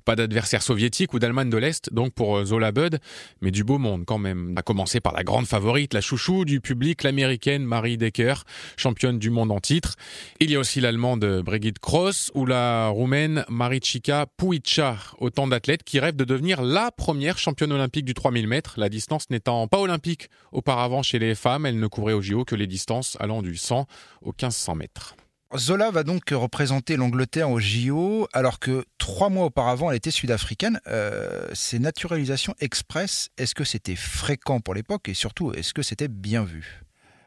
Pas 0.05 0.17
d'adversaire 0.17 0.63
soviétique 0.63 1.15
ou 1.15 1.21
d'Allemagne 1.21 1.49
de 1.49 1.57
l'Est, 1.57 1.93
donc 1.93 2.13
pour 2.13 2.39
euh, 2.39 2.45
Zola 2.45 2.73
Bud, 2.73 2.99
mais 3.41 3.53
du 3.53 3.63
beau 3.63 3.79
monde 3.79 4.05
quand 4.05 4.19
même. 4.19 4.53
À 4.57 4.63
commencer 4.63 4.99
par 4.99 5.13
la 5.13 5.23
grande 5.23 5.47
favorite, 5.47 5.95
la 5.95 6.01
chouchou 6.01 6.45
du 6.45 6.61
public, 6.61 7.05
l'américaine 7.05 7.63
Marie 7.63 7.99
Decker, 7.99 8.35
championne 8.77 9.21
du 9.21 9.31
monde 9.31 9.53
en 9.53 9.61
titre. 9.61 9.95
Il 10.41 10.51
y 10.51 10.57
a 10.57 10.59
aussi 10.59 10.81
l'allemande 10.81 11.25
Brigitte 11.45 11.79
Kroos 11.79 12.33
ou 12.35 12.47
la 12.47 12.89
roumaine 12.89 13.45
Marichika 13.49 14.27
Puica, 14.37 14.97
autant 15.21 15.47
d'athlètes 15.47 15.85
qui 15.85 16.01
rêvent 16.01 16.17
de 16.17 16.25
devenir 16.25 16.63
la 16.63 16.91
première 16.91 17.39
championne 17.39 17.71
olympique 17.71 17.92
du 18.01 18.15
3000 18.15 18.49
mètres, 18.49 18.75
la 18.79 18.89
distance 18.89 19.29
n'étant 19.29 19.69
pas 19.69 19.79
olympique 19.79 20.31
auparavant 20.53 21.03
chez 21.03 21.19
les 21.19 21.35
femmes, 21.35 21.67
elle 21.67 21.79
ne 21.79 21.87
couvrait 21.87 22.15
au 22.15 22.23
JO 22.23 22.47
que 22.47 22.55
les 22.55 22.67
distances 22.67 23.19
allant 23.21 23.43
du 23.43 23.57
100 23.57 23.87
au 24.23 24.29
1500 24.29 24.75
mètres. 24.77 25.17
Zola 25.59 25.91
va 25.91 26.03
donc 26.03 26.31
représenter 26.31 26.97
l'Angleterre 26.97 27.51
au 27.51 27.61
JO, 27.61 28.27
alors 28.33 28.59
que 28.59 28.87
trois 28.97 29.29
mois 29.29 29.45
auparavant, 29.45 29.91
elle 29.91 29.99
était 29.99 30.11
sud-africaine. 30.11 30.81
Euh, 30.87 31.47
ces 31.53 31.79
naturalisations 31.79 32.55
express, 32.61 33.29
est-ce 33.37 33.55
que 33.55 33.65
c'était 33.65 33.97
fréquent 33.97 34.61
pour 34.61 34.73
l'époque 34.73 35.11
et 35.11 35.15
surtout, 35.15 35.53
est-ce 35.53 35.75
que 35.75 35.83
c'était 35.83 36.09
bien 36.09 36.43
vu? 36.43 36.83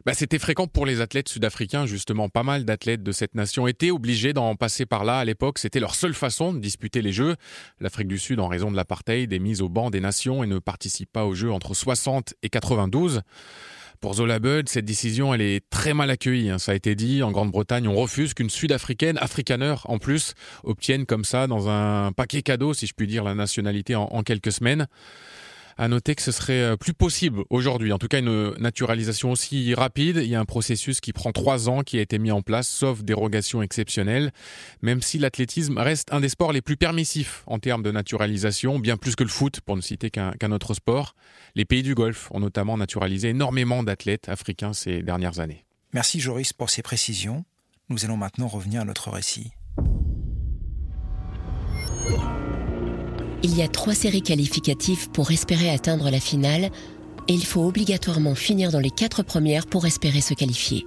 Bah, 0.05 0.13
c'était 0.13 0.38
fréquent 0.38 0.67
pour 0.67 0.85
les 0.85 1.01
athlètes 1.01 1.29
sud-africains, 1.29 1.85
justement. 1.85 2.29
Pas 2.29 2.43
mal 2.43 2.63
d'athlètes 2.63 3.01
de 3.01 3.12
cette 3.12 3.33
nation 3.33 3.67
étaient 3.67 3.89
obligés 3.89 4.33
d'en 4.33 4.55
passer 4.55 4.85
par 4.85 5.03
là 5.03 5.17
à 5.17 5.25
l'époque. 5.25 5.57
C'était 5.57 5.79
leur 5.79 5.95
seule 5.95 6.13
façon 6.13 6.53
de 6.53 6.59
disputer 6.59 7.01
les 7.01 7.12
Jeux. 7.12 7.35
L'Afrique 7.79 8.07
du 8.07 8.19
Sud, 8.19 8.39
en 8.39 8.47
raison 8.47 8.69
de 8.69 8.75
l'apartheid, 8.75 9.33
est 9.33 9.39
mise 9.39 9.62
au 9.62 9.69
banc 9.69 9.89
des 9.89 10.01
nations 10.01 10.43
et 10.43 10.47
ne 10.47 10.59
participe 10.59 11.12
pas 11.12 11.25
aux 11.25 11.33
Jeux 11.33 11.51
entre 11.51 11.74
60 11.74 12.35
et 12.43 12.50
92. 12.50 13.21
Pour 14.00 14.13
Zola 14.13 14.38
Bud, 14.38 14.69
cette 14.69 14.85
décision, 14.85 15.33
elle 15.33 15.41
est 15.41 15.67
très 15.69 15.95
mal 15.95 16.12
accueillie. 16.12 16.51
Hein. 16.51 16.59
Ça 16.59 16.74
a 16.74 16.75
été 16.75 16.93
dit, 16.93 17.24
en 17.24 17.31
Grande-Bretagne, 17.31 17.88
on 17.88 17.95
refuse 17.95 18.35
qu'une 18.35 18.51
Sud-Africaine, 18.51 19.17
africaner 19.17 19.75
en 19.85 19.97
plus, 19.97 20.33
obtienne 20.63 21.07
comme 21.07 21.25
ça, 21.25 21.47
dans 21.47 21.69
un 21.69 22.12
paquet 22.12 22.43
cadeau, 22.43 22.75
si 22.75 22.85
je 22.85 22.93
puis 22.93 23.07
dire, 23.07 23.24
la 23.24 23.33
nationalité 23.33 23.95
en 23.95 24.21
quelques 24.21 24.51
semaines. 24.51 24.88
À 25.77 25.89
noter 25.89 26.15
que 26.15 26.22
ce 26.22 26.32
serait 26.32 26.62
euh, 26.62 26.77
plus 26.77 26.94
possible 26.94 27.44
aujourd'hui, 27.50 27.91
en 27.91 27.98
tout 27.98 28.08
cas 28.08 28.20
une 28.20 28.53
naturalisation 28.60 29.32
aussi 29.32 29.74
rapide. 29.74 30.17
Il 30.17 30.29
y 30.29 30.36
a 30.36 30.39
un 30.39 30.46
processus 30.46 31.01
qui 31.01 31.12
prend 31.12 31.34
trois 31.34 31.67
ans 31.67 31.82
qui 31.82 31.98
a 31.98 32.01
été 32.01 32.17
mis 32.17 32.32
en 32.32 32.41
place, 32.41 32.70
sauf 32.70 33.03
dérogation 33.03 33.62
exceptionnelle, 33.62 34.32
même 34.82 35.01
si 35.01 35.17
l'athlétisme 35.17 35.77
reste 35.77 36.13
un 36.13 36.22
des 36.22 36.29
sports 36.29 36.53
les 36.53 36.62
plus 36.62 36.77
permissifs 36.77 37.44
en 37.46 37.60
termes 37.60 37.84
de 37.84 37.91
naturalisation, 37.91 38.79
bien 38.79 38.96
plus 38.96 39.17
que 39.17 39.24
le 39.24 39.29
foot, 39.29 39.60
pour 39.62 39.75
ne 39.75 39.82
citer 39.82 40.10
qu'un 40.12 40.51
autre 40.51 40.74
sport. 40.74 41.13
Les 41.55 41.65
pays 41.65 41.84
du 41.84 41.94
Golfe 41.94 42.32
ont 42.32 42.39
notamment 42.39 42.77
naturalisé 42.77 43.29
énormément 43.29 43.84
d'athlètes 43.84 44.29
africains 44.29 44.72
ces 44.72 45.01
dernières 45.01 45.39
années. 45.39 45.65
Merci 45.94 46.22
Joris 46.22 46.53
pour 46.53 46.70
ces 46.70 46.84
précisions. 46.84 47.44
Nous 47.89 48.05
allons 48.05 48.17
maintenant 48.17 48.48
revenir 48.48 48.82
à 48.82 48.86
notre 48.86 49.10
récit. 49.10 49.51
Il 53.47 53.55
y 53.55 53.61
a 53.61 53.67
trois 53.67 53.93
séries 53.93 54.23
qualificatives 54.23 55.11
pour 55.11 55.29
espérer 55.29 55.69
atteindre 55.69 56.09
la 56.09 56.19
finale 56.19 56.71
et 57.27 57.33
il 57.33 57.45
faut 57.45 57.63
obligatoirement 57.63 58.33
finir 58.33 58.71
dans 58.71 58.79
les 58.79 58.89
quatre 58.89 59.21
premières 59.21 59.67
pour 59.67 59.85
espérer 59.85 60.19
se 60.19 60.33
qualifier. 60.33 60.83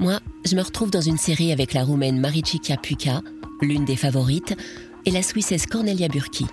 Moi, 0.00 0.18
je 0.44 0.56
me 0.56 0.62
retrouve 0.62 0.90
dans 0.90 1.00
une 1.00 1.16
série 1.16 1.52
avec 1.52 1.72
la 1.72 1.84
Roumaine 1.84 2.18
Maricica 2.18 2.76
Puca, 2.76 3.22
l'une 3.62 3.84
des 3.84 3.94
favorites, 3.94 4.56
et 5.06 5.12
la 5.12 5.22
Suissesse 5.22 5.66
Cornelia 5.66 6.08
Burki. 6.08 6.46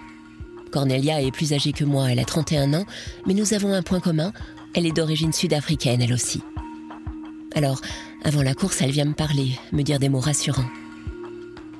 Cornelia 0.71 1.19
est 1.19 1.31
plus 1.31 1.51
âgée 1.51 1.71
que 1.71 1.83
moi, 1.83 2.11
elle 2.11 2.19
a 2.19 2.25
31 2.25 2.75
ans, 2.75 2.85
mais 3.25 3.33
nous 3.33 3.55
avons 3.55 3.73
un 3.73 3.81
point 3.81 3.99
commun, 3.99 4.33
elle 4.75 4.85
est 4.85 4.95
d'origine 4.95 5.33
sud-africaine 5.33 6.03
elle 6.03 6.13
aussi. 6.13 6.43
Alors, 7.55 7.81
avant 8.23 8.43
la 8.43 8.53
course, 8.53 8.83
elle 8.83 8.91
vient 8.91 9.05
me 9.05 9.15
parler, 9.15 9.53
me 9.71 9.81
dire 9.81 9.97
des 9.97 10.09
mots 10.09 10.19
rassurants. 10.19 10.69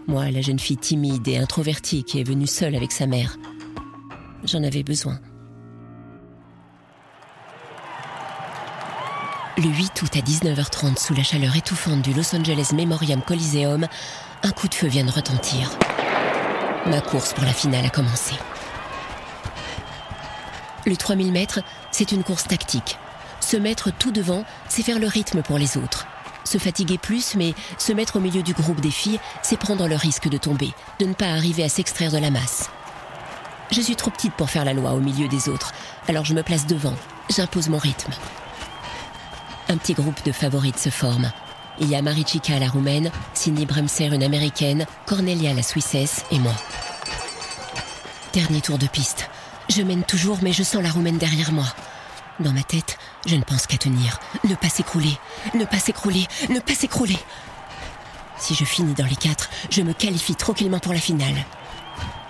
Moi, 0.08 0.32
la 0.32 0.40
jeune 0.40 0.58
fille 0.58 0.78
timide 0.78 1.28
et 1.28 1.38
introvertie 1.38 2.06
qui 2.06 2.22
est 2.22 2.24
venue 2.24 2.48
seule 2.48 2.76
avec 2.76 2.94
sa 2.94 3.08
mère. 3.08 3.36
J'en 4.46 4.64
avais 4.64 4.82
besoin. 4.82 5.20
Le 9.58 9.68
8 9.68 10.02
août 10.02 10.16
à 10.16 10.20
19h30, 10.20 10.98
sous 10.98 11.14
la 11.14 11.24
chaleur 11.24 11.58
étouffante 11.58 12.04
du 12.04 12.14
Los 12.14 12.34
Angeles 12.34 12.72
Memorial 12.74 13.22
Coliseum, 13.22 13.86
un 14.44 14.52
coup 14.52 14.70
de 14.70 14.76
feu 14.76 14.88
vient 14.88 15.04
de 15.04 15.12
retentir. 15.12 15.78
Ma 16.86 17.02
course 17.02 17.34
pour 17.34 17.44
la 17.44 17.54
finale 17.54 17.86
a 17.86 17.90
commencé. 17.90 18.36
Le 20.86 20.96
3000 20.96 21.34
mètres, 21.34 21.60
c'est 21.92 22.14
une 22.14 22.24
course 22.24 22.46
tactique. 22.46 22.98
Se 23.42 23.58
mettre 23.58 23.92
tout 23.92 24.12
devant, 24.12 24.46
c'est 24.70 24.84
faire 24.84 25.00
le 25.00 25.08
rythme 25.08 25.42
pour 25.42 25.58
les 25.58 25.76
autres 25.76 26.08
se 26.48 26.58
fatiguer 26.58 26.98
plus, 26.98 27.36
mais 27.36 27.54
se 27.77 27.94
mettre 27.94 28.16
au 28.16 28.20
milieu 28.20 28.42
du 28.42 28.54
groupe 28.54 28.82
des 28.82 28.92
filles, 28.92 29.20
c'est 29.44 29.60
prendre 29.60 29.88
le 29.88 29.96
risque 29.96 30.30
de 30.30 30.38
tomber, 30.38 30.74
de 31.00 31.06
ne 31.06 31.13
pas 31.13 31.27
arriver 31.27 31.63
à 31.63 31.70
s'extraire 31.70 32.12
de 32.12 32.18
la 32.18 32.32
masse. 32.32 32.70
Je 33.72 33.82
suis 33.82 33.96
trop 33.96 34.12
petite 34.12 34.34
pour 34.34 34.50
faire 34.50 34.66
la 34.66 34.74
loi 34.74 34.94
au 34.94 35.00
milieu 35.00 35.27
des 35.27 35.50
autres, 35.50 35.74
alors 36.08 36.25
je 36.25 36.34
me 36.34 36.44
place 36.44 36.66
devant, 36.68 36.96
j'impose 37.30 37.70
mon 37.70 37.77
rythme. 37.77 38.12
Un 39.70 39.77
petit 39.77 39.94
groupe 39.94 40.24
de 40.25 40.32
favorites 40.32 40.80
se 40.80 40.89
forme. 40.89 41.32
Il 41.80 41.89
y 41.89 41.96
a 41.96 42.01
Marichika 42.01 42.58
la 42.58 42.70
roumaine, 42.70 43.12
Cindy 43.34 43.66
Bremser 43.66 44.13
une 44.13 44.24
américaine, 44.24 44.86
Cornelia 45.06 45.54
la 45.54 45.62
suissesse 45.62 46.24
et 46.32 46.39
moi. 46.39 46.56
Dernier 48.34 48.62
tour 48.62 48.77
de 48.77 48.88
piste. 48.88 49.30
Je 49.70 49.82
mène 49.82 50.04
toujours, 50.04 50.39
mais 50.42 50.54
je 50.54 50.63
sens 50.63 50.82
la 50.82 50.89
roumaine 50.89 51.18
derrière 51.18 51.51
moi. 51.51 51.66
Dans 52.39 52.54
ma 52.54 52.63
tête, 52.63 52.97
je 53.28 53.36
ne 53.36 53.44
pense 53.44 53.68
qu'à 53.68 53.78
tenir, 53.78 54.20
ne 54.46 54.56
pas 54.56 54.70
s'écrouler, 54.70 55.18
ne 55.54 55.66
pas 55.66 55.80
s'écrouler, 55.80 56.26
ne 56.50 56.60
pas 56.60 56.74
s'écrouler. 56.74 57.18
Si 58.40 58.56
je 58.56 58.64
finis 58.64 58.94
dans 58.94 59.06
les 59.06 59.16
quatre, 59.16 59.50
je 59.70 59.82
me 59.82 59.94
qualifie 59.94 60.36
tranquillement 60.36 60.80
pour 60.80 60.94
la 60.94 61.00
finale. 61.00 61.36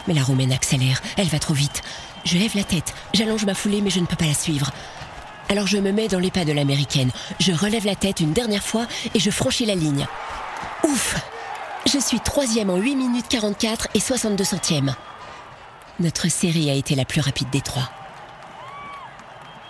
Mais 0.07 0.13
la 0.13 0.23
Roumaine 0.23 0.51
accélère, 0.51 1.01
elle 1.17 1.27
va 1.27 1.39
trop 1.39 1.53
vite. 1.53 1.83
Je 2.25 2.37
lève 2.37 2.55
la 2.55 2.63
tête, 2.63 2.93
j'allonge 3.13 3.45
ma 3.45 3.53
foulée, 3.53 3.81
mais 3.81 3.89
je 3.89 3.99
ne 3.99 4.05
peux 4.05 4.15
pas 4.15 4.25
la 4.25 4.33
suivre. 4.33 4.71
Alors 5.49 5.67
je 5.67 5.77
me 5.77 5.91
mets 5.91 6.07
dans 6.07 6.19
les 6.19 6.31
pas 6.31 6.45
de 6.45 6.51
l'américaine. 6.51 7.11
Je 7.39 7.53
relève 7.53 7.85
la 7.85 7.95
tête 7.95 8.19
une 8.19 8.33
dernière 8.33 8.63
fois 8.63 8.87
et 9.13 9.19
je 9.19 9.31
franchis 9.31 9.65
la 9.65 9.75
ligne. 9.75 10.07
Ouf 10.83 11.15
Je 11.85 11.99
suis 11.99 12.19
troisième 12.19 12.69
en 12.69 12.77
8 12.77 12.95
minutes 12.95 13.27
44 13.29 13.89
et 13.93 13.99
62 13.99 14.43
centièmes. 14.43 14.95
Notre 15.99 16.27
série 16.29 16.69
a 16.69 16.73
été 16.73 16.95
la 16.95 17.05
plus 17.05 17.21
rapide 17.21 17.49
des 17.51 17.61
trois. 17.61 17.89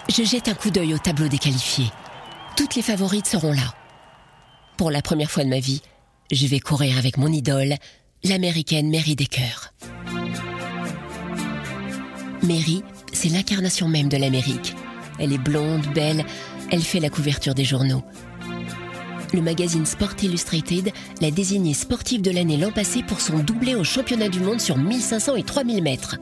Je 0.10 0.24
jette 0.24 0.48
un 0.48 0.54
coup 0.54 0.70
d'œil 0.70 0.94
au 0.94 0.98
tableau 0.98 1.28
des 1.28 1.38
qualifiés. 1.38 1.92
Toutes 2.56 2.76
les 2.76 2.82
favorites 2.82 3.28
seront 3.28 3.52
là. 3.52 3.74
Pour 4.78 4.90
la 4.90 5.02
première 5.02 5.30
fois 5.30 5.44
de 5.44 5.50
ma 5.50 5.60
vie, 5.60 5.82
je 6.32 6.48
vais 6.48 6.60
courir 6.60 6.98
avec 6.98 7.18
mon 7.18 7.28
idole, 7.28 7.76
l'américaine 8.24 8.90
Mary 8.90 9.16
Decker. 9.16 9.74
Mary, 12.42 12.84
c'est 13.12 13.30
l'incarnation 13.30 13.90
même 13.90 14.08
de 14.08 14.18
l'Amérique. 14.18 14.76
Elle 15.20 15.34
est 15.34 15.38
blonde, 15.38 15.86
belle, 15.94 16.26
elle 16.72 16.84
fait 16.84 17.00
la 17.00 17.10
couverture 17.10 17.54
des 17.54 17.66
journaux. 17.66 18.04
le 19.34 19.42
magazine 19.42 19.86
Sport 19.86 20.16
Illustrated 20.24 20.94
l'a 21.20 21.32
désignée 21.32 21.74
sportive 21.74 22.22
de 22.22 22.32
l'année 22.32 22.56
l'an 22.56 22.72
passé 22.72 23.04
pour 23.04 23.20
son 23.20 23.40
doublé 23.40 23.76
au 23.76 23.84
championnat 23.84 24.30
du 24.30 24.40
monde 24.40 24.62
sur 24.62 24.78
1500 24.78 25.36
et 25.36 25.44
3000 25.44 25.84
mètres. 25.84 26.16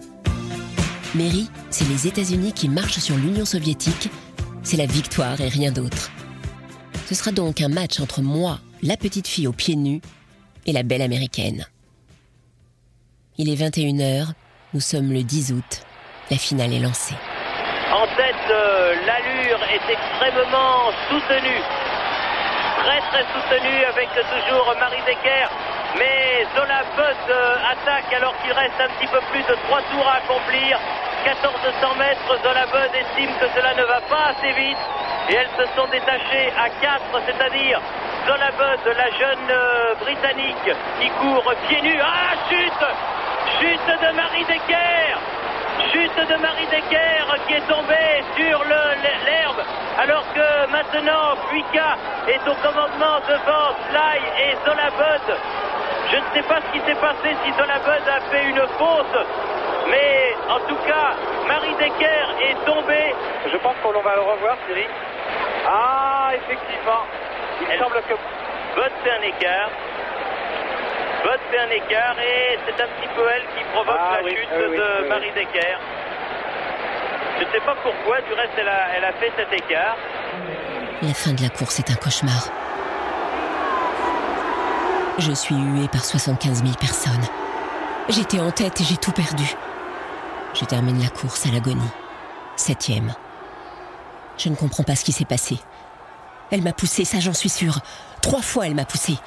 Mary, 1.16 1.50
c'est 1.70 1.88
les 1.88 2.08
États-Unis 2.08 2.52
qui 2.52 2.68
marchent 2.68 3.00
sur 3.00 3.16
l'Union 3.16 3.46
soviétique. 3.46 4.10
C'est 4.64 4.76
la 4.76 4.86
victoire 4.86 5.40
et 5.40 5.48
rien 5.48 5.72
d'autre. 5.72 6.12
Ce 7.06 7.16
sera 7.16 7.32
donc 7.32 7.62
un 7.62 7.70
match 7.70 8.02
entre 8.02 8.22
moi, 8.22 8.60
la 8.84 8.98
petite 8.98 9.28
fille 9.28 9.48
aux 9.48 9.54
pieds 9.54 9.78
nus, 9.78 10.02
et 10.66 10.74
la 10.74 10.84
belle 10.84 11.02
américaine. 11.02 11.66
Il 13.38 13.50
est 13.50 13.56
21h, 13.56 14.34
nous 14.74 14.80
sommes 14.82 15.14
le 15.14 15.24
10 15.24 15.54
août, 15.54 15.82
la 16.30 16.38
finale 16.38 16.74
est 16.74 16.80
lancée. 16.80 17.16
En 17.94 18.08
tête, 18.18 18.36
euh, 18.50 18.96
l'allure 19.06 19.60
est 19.72 19.94
extrêmement 19.94 20.92
soutenue. 21.08 21.62
Très 22.84 23.00
très 23.00 23.26
soutenue 23.32 23.84
avec 23.86 24.10
toujours 24.10 24.76
Marie 24.80 25.02
Decker. 25.08 25.50
Mais 25.98 26.46
Zola 26.56 26.84
Bud 26.98 27.30
euh, 27.30 27.72
attaque 27.72 28.12
alors 28.14 28.36
qu'il 28.42 28.52
reste 28.52 28.76
un 28.80 28.90
petit 29.00 29.08
peu 29.08 29.20
plus 29.32 29.44
de 29.44 29.56
3 29.68 29.82
tours 29.92 30.08
à 30.08 30.16
accomplir. 30.18 30.78
1400 31.26 31.96
mètres, 31.98 32.38
Zola 32.44 32.66
Bud 32.68 32.94
estime 32.94 33.34
que 33.40 33.48
cela 33.56 33.74
ne 33.74 33.84
va 33.84 34.00
pas 34.10 34.30
assez 34.30 34.52
vite. 34.54 34.78
Et 35.30 35.34
elles 35.34 35.50
se 35.58 35.66
sont 35.76 35.88
détachées 35.88 36.54
à 36.56 36.70
4, 36.70 37.02
c'est-à-dire 37.26 37.82
Zola 38.28 38.52
Bud, 38.52 38.96
la 38.96 39.10
jeune 39.18 39.50
euh, 39.50 39.96
Britannique 40.02 40.70
qui 41.02 41.10
court 41.10 41.52
pieds 41.68 41.82
nus. 41.82 42.00
Ah, 42.00 42.38
chute 42.50 42.86
Chute 43.60 44.02
de 44.02 44.16
Marie 44.16 44.46
Decker 44.46 45.18
Chute 45.92 46.30
de 46.30 46.36
Marie 46.38 46.68
Decker 46.68 47.26
qui 47.48 47.54
est 47.54 47.68
tombée 47.68 48.24
sur 48.38 48.64
l'herbe 48.64 49.62
alors 49.98 50.26
que 50.34 50.72
maintenant 50.72 51.36
Fuika 51.50 51.98
est 52.28 52.48
au 52.50 52.56
commandement 52.56 53.18
devant 53.28 53.74
Sly 53.90 54.20
et 54.44 54.56
Bud. 54.66 55.38
Je 56.12 56.18
ne 56.18 56.24
sais 56.34 56.48
pas 56.48 56.60
ce 56.62 56.78
qui 56.78 56.86
s'est 56.86 57.00
passé 57.00 57.36
si 57.44 57.52
Bud 57.52 57.70
a 57.70 58.20
fait 58.30 58.44
une 58.50 58.62
faute, 58.78 59.18
mais 59.90 60.36
en 60.50 60.60
tout 60.68 60.78
cas, 60.88 61.16
Marie 61.48 61.76
Decker 61.76 62.26
est 62.42 62.66
tombée. 62.66 63.14
Je 63.52 63.58
pense 63.58 63.76
qu'on 63.82 63.92
va 63.92 64.16
le 64.16 64.22
revoir, 64.22 64.58
Thierry. 64.66 64.88
Ah, 65.68 66.32
effectivement. 66.34 67.04
Il 67.62 67.80
semble 67.80 68.02
que. 68.08 68.14
Bud 68.76 68.92
fait 69.04 69.12
un 69.12 69.22
écart. 69.22 69.70
Bud 71.24 71.40
fait 71.50 71.60
un 71.60 71.70
écart 71.70 72.16
et 72.20 72.60
c'est 72.66 72.84
un 72.84 72.88
petit 72.88 73.10
peu 73.16 73.24
elle 73.34 73.44
qui 73.58 73.64
provoque 73.74 73.96
ah 73.98 74.22
la 74.22 74.30
chute 74.30 74.50
de 74.52 75.08
Marie 75.08 75.32
Decker. 75.32 75.80
Je 77.40 77.46
ne 77.46 77.52
sais 77.52 77.60
pas 77.62 77.76
pourquoi, 77.82 78.22
du 78.22 78.34
reste, 78.34 78.52
elle 78.58 78.68
a, 78.68 78.88
elle 78.96 79.06
a 79.06 79.14
fait 79.14 79.32
cet 79.36 79.52
écart. 79.54 79.96
La 81.02 81.14
fin 81.14 81.32
de 81.34 81.42
la 81.42 81.50
course 81.50 81.80
est 81.80 81.92
un 81.92 81.96
cauchemar. 81.96 82.50
Je 85.18 85.32
suis 85.32 85.56
huée 85.56 85.88
par 85.92 86.04
75 86.04 86.64
000 86.64 86.76
personnes. 86.80 87.26
J'étais 88.10 88.40
en 88.40 88.52
tête 88.52 88.82
et 88.82 88.84
j'ai 88.84 88.98
tout 88.98 89.12
perdu. 89.12 89.56
Je 90.60 90.64
termine 90.64 91.02
la 91.02 91.10
course 91.10 91.46
à 91.46 91.52
l'agonie. 91.52 91.82
Septième. 92.56 93.14
Je 94.38 94.50
ne 94.50 94.56
comprends 94.56 94.84
pas 94.84 94.96
ce 94.96 95.04
qui 95.04 95.12
s'est 95.12 95.26
passé. 95.26 95.60
Elle 96.50 96.62
m'a 96.62 96.74
poussée, 96.74 97.04
ça 97.04 97.20
j'en 97.20 97.34
suis 97.34 97.50
sûre. 97.50 97.82
Trois 98.22 98.42
fois 98.42 98.66
elle 98.68 98.76
m'a 98.76 98.86
poussée. 98.86 99.18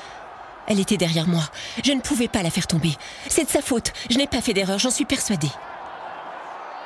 Elle 0.67 0.81
était 0.81 0.97
derrière 0.97 1.29
moi. 1.29 1.45
Je 1.85 1.93
ne 1.93 2.01
pouvais 2.01 2.29
pas 2.29 2.43
la 2.43 2.51
faire 2.51 2.67
tomber. 2.67 2.95
C'est 3.29 3.45
de 3.45 3.51
sa 3.51 3.61
faute. 3.61 3.93
Je 4.11 4.19
n'ai 4.19 4.27
pas 4.27 4.41
fait 4.41 4.55
d'erreur, 4.55 4.79
j'en 4.79 4.91
suis 4.91 5.05
persuadée. 5.05 5.51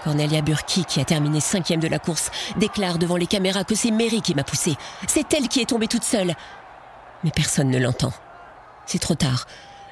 Cornelia 0.03 0.43
Burki, 0.43 0.85
qui 0.85 1.01
a 1.01 1.05
terminé 1.05 1.41
cinquième 1.41 1.81
de 1.81 1.87
la 1.89 2.01
course, 2.01 2.31
déclare 2.57 2.99
devant 2.99 3.17
les 3.17 3.27
caméras 3.27 3.63
que 3.65 3.77
c'est 3.77 3.93
Mary 3.93 4.21
qui 4.21 4.35
m'a 4.35 4.45
poussée. 4.45 4.75
C'est 5.07 5.33
elle 5.35 5.49
qui 5.49 5.61
est 5.61 5.67
tombée 5.67 5.87
toute 5.87 6.05
seule. 6.05 6.35
Mais 7.23 7.31
personne 7.31 7.71
ne 7.71 7.79
l'entend. 7.79 8.13
C'est 8.87 8.99
trop 8.99 9.15
tard. 9.15 9.47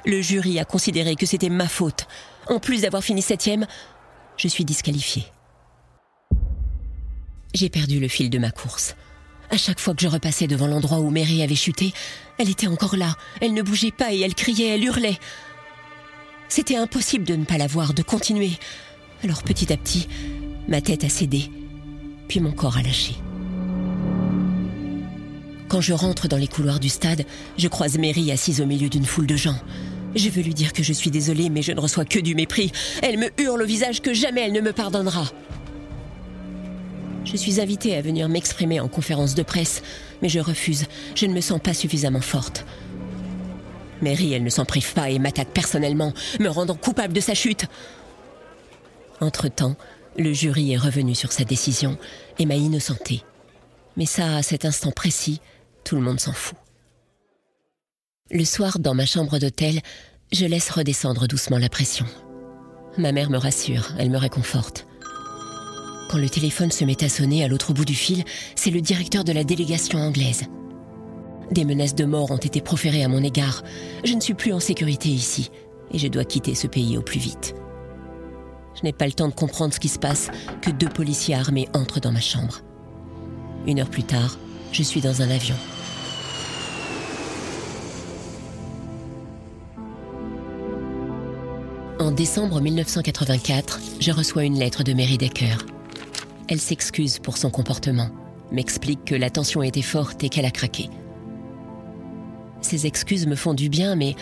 Le 0.04 0.20
jury 0.20 0.58
a 0.58 0.64
considéré 0.64 1.14
que 1.14 1.26
c'était 1.26 1.48
ma 1.48 1.68
faute. 1.68 2.08
En 2.48 2.58
plus 2.58 2.82
d'avoir 2.82 3.04
fini 3.04 3.22
septième, 3.22 3.66
je 4.40 4.48
suis 4.48 4.64
disqualifiée. 4.64 5.26
J'ai 7.52 7.68
perdu 7.68 8.00
le 8.00 8.08
fil 8.08 8.30
de 8.30 8.38
ma 8.38 8.50
course. 8.50 8.96
À 9.50 9.58
chaque 9.58 9.80
fois 9.80 9.94
que 9.94 10.00
je 10.00 10.08
repassais 10.08 10.46
devant 10.46 10.66
l'endroit 10.66 11.00
où 11.00 11.10
Mary 11.10 11.42
avait 11.42 11.54
chuté, 11.54 11.92
elle 12.38 12.48
était 12.48 12.66
encore 12.66 12.96
là. 12.96 13.16
Elle 13.42 13.52
ne 13.52 13.60
bougeait 13.60 13.90
pas 13.90 14.14
et 14.14 14.20
elle 14.20 14.34
criait, 14.34 14.68
elle 14.68 14.84
hurlait. 14.84 15.18
C'était 16.48 16.76
impossible 16.76 17.24
de 17.24 17.36
ne 17.36 17.44
pas 17.44 17.58
la 17.58 17.66
voir, 17.66 17.92
de 17.92 18.02
continuer. 18.02 18.52
Alors 19.22 19.42
petit 19.42 19.70
à 19.74 19.76
petit, 19.76 20.08
ma 20.68 20.80
tête 20.80 21.04
a 21.04 21.10
cédé, 21.10 21.50
puis 22.26 22.40
mon 22.40 22.52
corps 22.52 22.78
a 22.78 22.82
lâché. 22.82 23.16
Quand 25.68 25.82
je 25.82 25.92
rentre 25.92 26.28
dans 26.28 26.38
les 26.38 26.48
couloirs 26.48 26.80
du 26.80 26.88
stade, 26.88 27.26
je 27.58 27.68
croise 27.68 27.98
Mary 27.98 28.32
assise 28.32 28.62
au 28.62 28.66
milieu 28.66 28.88
d'une 28.88 29.04
foule 29.04 29.26
de 29.26 29.36
gens. 29.36 29.58
Je 30.14 30.28
veux 30.28 30.42
lui 30.42 30.54
dire 30.54 30.72
que 30.72 30.82
je 30.82 30.92
suis 30.92 31.10
désolée, 31.10 31.50
mais 31.50 31.62
je 31.62 31.72
ne 31.72 31.80
reçois 31.80 32.04
que 32.04 32.18
du 32.18 32.34
mépris. 32.34 32.72
Elle 33.02 33.18
me 33.18 33.30
hurle 33.40 33.62
au 33.62 33.66
visage 33.66 34.00
que 34.00 34.12
jamais 34.12 34.42
elle 34.42 34.52
ne 34.52 34.60
me 34.60 34.72
pardonnera. 34.72 35.30
Je 37.24 37.36
suis 37.36 37.60
invitée 37.60 37.96
à 37.96 38.02
venir 38.02 38.28
m'exprimer 38.28 38.80
en 38.80 38.88
conférence 38.88 39.34
de 39.34 39.42
presse, 39.42 39.82
mais 40.20 40.28
je 40.28 40.40
refuse. 40.40 40.86
Je 41.14 41.26
ne 41.26 41.34
me 41.34 41.40
sens 41.40 41.60
pas 41.60 41.74
suffisamment 41.74 42.20
forte. 42.20 42.64
Mary, 44.02 44.32
elle 44.32 44.42
ne 44.42 44.50
s'en 44.50 44.64
prive 44.64 44.94
pas 44.94 45.10
et 45.10 45.18
m'attaque 45.18 45.50
personnellement, 45.50 46.12
me 46.40 46.48
rendant 46.48 46.74
coupable 46.74 47.12
de 47.12 47.20
sa 47.20 47.34
chute. 47.34 47.66
Entre-temps, 49.20 49.76
le 50.18 50.32
jury 50.32 50.72
est 50.72 50.78
revenu 50.78 51.14
sur 51.14 51.30
sa 51.30 51.44
décision 51.44 51.98
et 52.38 52.46
m'a 52.46 52.56
innocenté. 52.56 53.22
Mais 53.96 54.06
ça, 54.06 54.36
à 54.36 54.42
cet 54.42 54.64
instant 54.64 54.90
précis, 54.90 55.40
tout 55.84 55.96
le 55.96 56.02
monde 56.02 56.20
s'en 56.20 56.32
fout. 56.32 56.56
Le 58.32 58.44
soir, 58.44 58.78
dans 58.78 58.94
ma 58.94 59.06
chambre 59.06 59.40
d'hôtel, 59.40 59.80
je 60.30 60.46
laisse 60.46 60.70
redescendre 60.70 61.26
doucement 61.26 61.58
la 61.58 61.68
pression. 61.68 62.06
Ma 62.96 63.10
mère 63.10 63.28
me 63.28 63.38
rassure, 63.38 63.88
elle 63.98 64.10
me 64.10 64.18
réconforte. 64.18 64.86
Quand 66.08 66.18
le 66.18 66.28
téléphone 66.28 66.70
se 66.70 66.84
met 66.84 67.02
à 67.02 67.08
sonner 67.08 67.42
à 67.42 67.48
l'autre 67.48 67.72
bout 67.72 67.84
du 67.84 67.96
fil, 67.96 68.22
c'est 68.54 68.70
le 68.70 68.80
directeur 68.80 69.24
de 69.24 69.32
la 69.32 69.42
délégation 69.42 69.98
anglaise. 69.98 70.44
Des 71.50 71.64
menaces 71.64 71.96
de 71.96 72.04
mort 72.04 72.30
ont 72.30 72.36
été 72.36 72.60
proférées 72.60 73.02
à 73.02 73.08
mon 73.08 73.24
égard. 73.24 73.64
Je 74.04 74.14
ne 74.14 74.20
suis 74.20 74.34
plus 74.34 74.52
en 74.52 74.60
sécurité 74.60 75.08
ici 75.08 75.50
et 75.90 75.98
je 75.98 76.06
dois 76.06 76.24
quitter 76.24 76.54
ce 76.54 76.68
pays 76.68 76.96
au 76.96 77.02
plus 77.02 77.18
vite. 77.18 77.56
Je 78.76 78.84
n'ai 78.84 78.92
pas 78.92 79.06
le 79.06 79.12
temps 79.12 79.28
de 79.28 79.34
comprendre 79.34 79.74
ce 79.74 79.80
qui 79.80 79.88
se 79.88 79.98
passe 79.98 80.30
que 80.62 80.70
deux 80.70 80.88
policiers 80.88 81.34
armés 81.34 81.68
entrent 81.74 81.98
dans 81.98 82.12
ma 82.12 82.20
chambre. 82.20 82.60
Une 83.66 83.80
heure 83.80 83.90
plus 83.90 84.04
tard, 84.04 84.38
je 84.70 84.84
suis 84.84 85.00
dans 85.00 85.20
un 85.20 85.30
avion. 85.30 85.56
En 92.10 92.12
décembre 92.12 92.60
1984, 92.60 93.80
je 94.00 94.10
reçois 94.10 94.42
une 94.42 94.58
lettre 94.58 94.82
de 94.82 94.92
Mary 94.94 95.16
Decker. 95.16 95.64
Elle 96.48 96.58
s'excuse 96.58 97.20
pour 97.20 97.38
son 97.38 97.50
comportement, 97.50 98.08
m'explique 98.50 99.04
que 99.04 99.14
la 99.14 99.30
tension 99.30 99.62
était 99.62 99.80
forte 99.80 100.24
et 100.24 100.28
qu'elle 100.28 100.44
a 100.44 100.50
craqué. 100.50 100.90
Ces 102.62 102.88
excuses 102.88 103.28
me 103.28 103.36
font 103.36 103.54
du 103.54 103.68
bien, 103.68 103.94
mais 103.94 104.16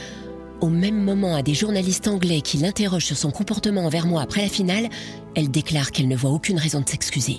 au 0.60 0.68
même 0.68 1.02
moment, 1.02 1.34
à 1.34 1.42
des 1.42 1.54
journalistes 1.54 2.08
anglais 2.08 2.42
qui 2.42 2.58
l'interrogent 2.58 3.06
sur 3.06 3.16
son 3.16 3.30
comportement 3.30 3.86
envers 3.86 4.06
moi 4.06 4.20
après 4.20 4.42
la 4.42 4.48
finale, 4.48 4.90
elle 5.34 5.50
déclare 5.50 5.90
qu'elle 5.90 6.08
ne 6.08 6.16
voit 6.16 6.32
aucune 6.32 6.58
raison 6.58 6.82
de 6.82 6.88
s'excuser. 6.90 7.38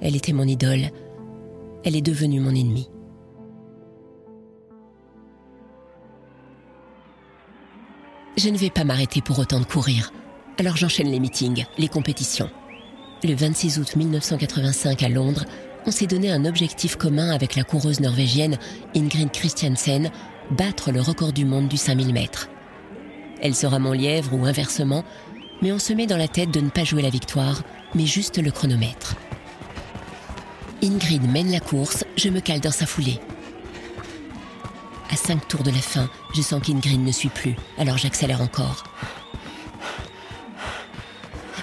Elle 0.00 0.16
était 0.16 0.32
mon 0.32 0.44
idole. 0.44 0.88
Elle 1.84 1.96
est 1.96 2.00
devenue 2.00 2.40
mon 2.40 2.54
ennemi. 2.54 2.88
Je 8.42 8.48
ne 8.48 8.56
vais 8.56 8.70
pas 8.70 8.84
m'arrêter 8.84 9.20
pour 9.20 9.38
autant 9.38 9.60
de 9.60 9.66
courir. 9.66 10.14
Alors 10.56 10.74
j'enchaîne 10.74 11.10
les 11.10 11.20
meetings, 11.20 11.66
les 11.76 11.88
compétitions. 11.88 12.48
Le 13.22 13.34
26 13.34 13.78
août 13.78 13.96
1985 13.96 15.02
à 15.02 15.10
Londres, 15.10 15.44
on 15.84 15.90
s'est 15.90 16.06
donné 16.06 16.30
un 16.30 16.46
objectif 16.46 16.96
commun 16.96 17.32
avec 17.32 17.54
la 17.54 17.64
coureuse 17.64 18.00
norvégienne 18.00 18.56
Ingrid 18.96 19.30
Christiansen 19.30 20.10
battre 20.52 20.90
le 20.90 21.02
record 21.02 21.34
du 21.34 21.44
monde 21.44 21.68
du 21.68 21.76
5000 21.76 22.14
mètres. 22.14 22.48
Elle 23.42 23.54
sera 23.54 23.78
mon 23.78 23.92
lièvre 23.92 24.32
ou 24.32 24.46
inversement, 24.46 25.04
mais 25.60 25.72
on 25.72 25.78
se 25.78 25.92
met 25.92 26.06
dans 26.06 26.16
la 26.16 26.28
tête 26.28 26.50
de 26.50 26.60
ne 26.60 26.70
pas 26.70 26.84
jouer 26.84 27.02
la 27.02 27.10
victoire, 27.10 27.62
mais 27.94 28.06
juste 28.06 28.38
le 28.42 28.50
chronomètre. 28.50 29.16
Ingrid 30.82 31.30
mène 31.30 31.52
la 31.52 31.60
course, 31.60 32.06
je 32.16 32.30
me 32.30 32.40
cale 32.40 32.60
dans 32.60 32.70
sa 32.70 32.86
foulée. 32.86 33.20
À 35.12 35.16
cinq 35.16 35.48
tours 35.48 35.64
de 35.64 35.70
la 35.72 35.80
fin, 35.80 36.08
je 36.34 36.40
sens 36.40 36.62
qu'Ingrid 36.64 37.04
ne 37.04 37.10
suit 37.10 37.30
plus, 37.30 37.56
alors 37.78 37.98
j'accélère 37.98 38.40
encore. 38.40 38.84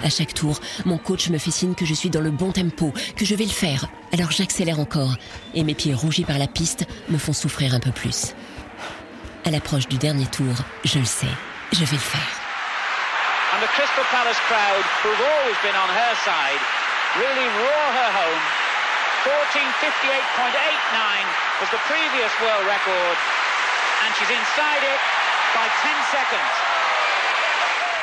À 0.04 0.10
chaque 0.10 0.34
tour, 0.34 0.60
mon 0.86 0.98
coach 0.98 1.30
me 1.30 1.38
fait 1.38 1.52
signe 1.52 1.74
que 1.74 1.86
je 1.86 1.94
suis 1.94 2.10
dans 2.10 2.22
le 2.22 2.30
bon 2.30 2.52
tempo, 2.52 2.94
que 3.16 3.26
je 3.26 3.36
vais 3.36 3.46
le 3.46 3.50
faire, 3.50 3.88
alors 4.14 4.32
j'accélère 4.32 4.80
encore, 4.80 5.16
et 5.54 5.64
mes 5.64 5.76
pieds 5.76 5.94
rougis 5.94 6.26
par 6.26 6.38
la 6.38 6.48
piste 6.48 6.86
me 7.10 7.18
font 7.18 7.34
souffrir 7.34 7.74
un 7.74 7.80
peu 7.80 7.92
plus. 7.92 8.36
À 9.46 9.50
l'approche 9.50 9.88
du 9.88 9.98
dernier 9.98 10.28
tour, 10.28 10.54
je 10.84 11.00
le 11.00 11.06
sais, 11.06 11.26
je 11.72 11.86
vais 11.86 11.96
le 11.96 11.98
faire. 11.98 12.42
And 13.56 13.62
the 13.62 13.68
Crystal 13.74 14.04
Palace 14.12 14.40
crowd, 14.48 14.84
who've 15.04 15.24
always 15.24 15.58
been 15.64 15.74
on 15.74 15.90
her 15.90 16.14
side, 16.26 16.62
really 17.16 17.48
her. 17.48 18.17
14.58.89 19.48 19.62
was 21.62 21.70
the 21.72 21.80
previous 21.88 22.32
world 22.42 22.66
record, 22.68 23.18
and 24.04 24.14
she's 24.16 24.30
inside 24.30 24.84
it 24.84 25.00
by 25.56 25.68
10 25.84 25.96
seconds. 26.12 26.54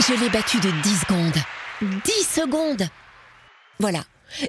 Je 0.01 0.15
l'ai 0.15 0.31
battu 0.31 0.59
de 0.61 0.71
10 0.71 1.01
secondes. 1.01 1.39
10 2.05 2.13
secondes 2.27 2.89
Voilà. 3.79 4.05